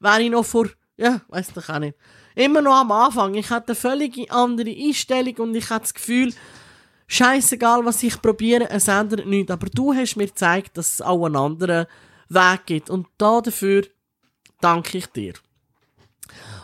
wäre 0.00 0.22
ich 0.22 0.30
noch 0.30 0.44
vor, 0.44 0.66
ja, 0.96 1.22
weiss 1.28 1.52
ich 1.56 1.68
auch 1.68 1.78
nicht. 1.78 1.96
Immer 2.34 2.60
noch 2.60 2.74
am 2.74 2.90
Anfang. 2.90 3.34
Ich 3.34 3.50
hatte 3.50 3.68
eine 3.68 3.76
völlig 3.76 4.30
andere 4.32 4.70
Einstellung 4.70 5.36
und 5.36 5.54
ich 5.54 5.70
hatte 5.70 5.82
das 5.82 5.94
Gefühl, 5.94 6.34
scheißegal, 7.06 7.84
was 7.84 8.02
ich 8.02 8.20
probiere, 8.20 8.68
es 8.70 8.88
ändert 8.88 9.26
nichts. 9.26 9.52
Aber 9.52 9.68
du 9.68 9.94
hast 9.94 10.16
mir 10.16 10.26
gezeigt, 10.26 10.76
dass 10.76 10.94
es 10.94 11.02
auch 11.02 11.24
einen 11.24 11.36
anderen 11.36 11.86
Weg 12.28 12.66
gibt. 12.66 12.90
Und 12.90 13.06
da 13.16 13.40
dafür 13.40 13.86
danke 14.60 14.98
ich 14.98 15.06
dir. 15.06 15.34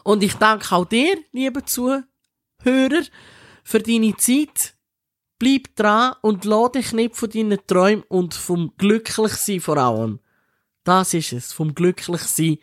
Und 0.03 0.22
ich 0.22 0.35
danke 0.35 0.74
auch 0.74 0.85
dir, 0.85 1.16
liebe 1.33 1.64
Zuhörer, 1.64 2.05
Hörer, 2.64 3.03
für 3.62 3.81
deine 3.81 4.16
Zeit. 4.16 4.74
Bleib 5.38 5.74
dran 5.74 6.14
und 6.22 6.44
lass 6.44 6.72
dich 6.72 6.92
nicht 6.92 7.16
von 7.16 7.31
deinen 7.31 7.59
Träumen 7.66 8.05
und 8.09 8.35
vom 8.35 8.72
Glücklichsein 8.79 9.61
vor 9.61 9.77
allem. 9.77 10.20
Das 10.85 11.14
ist 11.14 11.33
es, 11.33 11.53
vom 11.53 11.74
Glücklichsein 11.74 12.59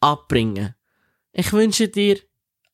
abbringen. 0.00 0.74
Ich 1.32 1.52
wünsche 1.52 1.88
dir 1.88 2.18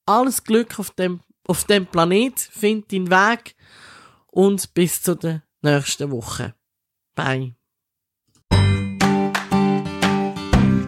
alles 0.07 0.45
Glück 0.45 0.79
auf 0.79 0.91
dem, 0.93 1.21
auf 1.47 1.65
dem 1.65 1.87
Planet. 1.87 2.39
Find 2.39 2.93
deinen 2.93 3.11
Weg 3.11 3.57
und 4.29 4.73
bis 4.75 5.03
zu 5.03 5.17
der 5.17 5.43
nächsten 5.63 6.11
Woche. 6.11 6.55
Bye. 7.15 7.55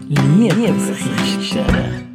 Liebesgeschichte. 0.08 2.07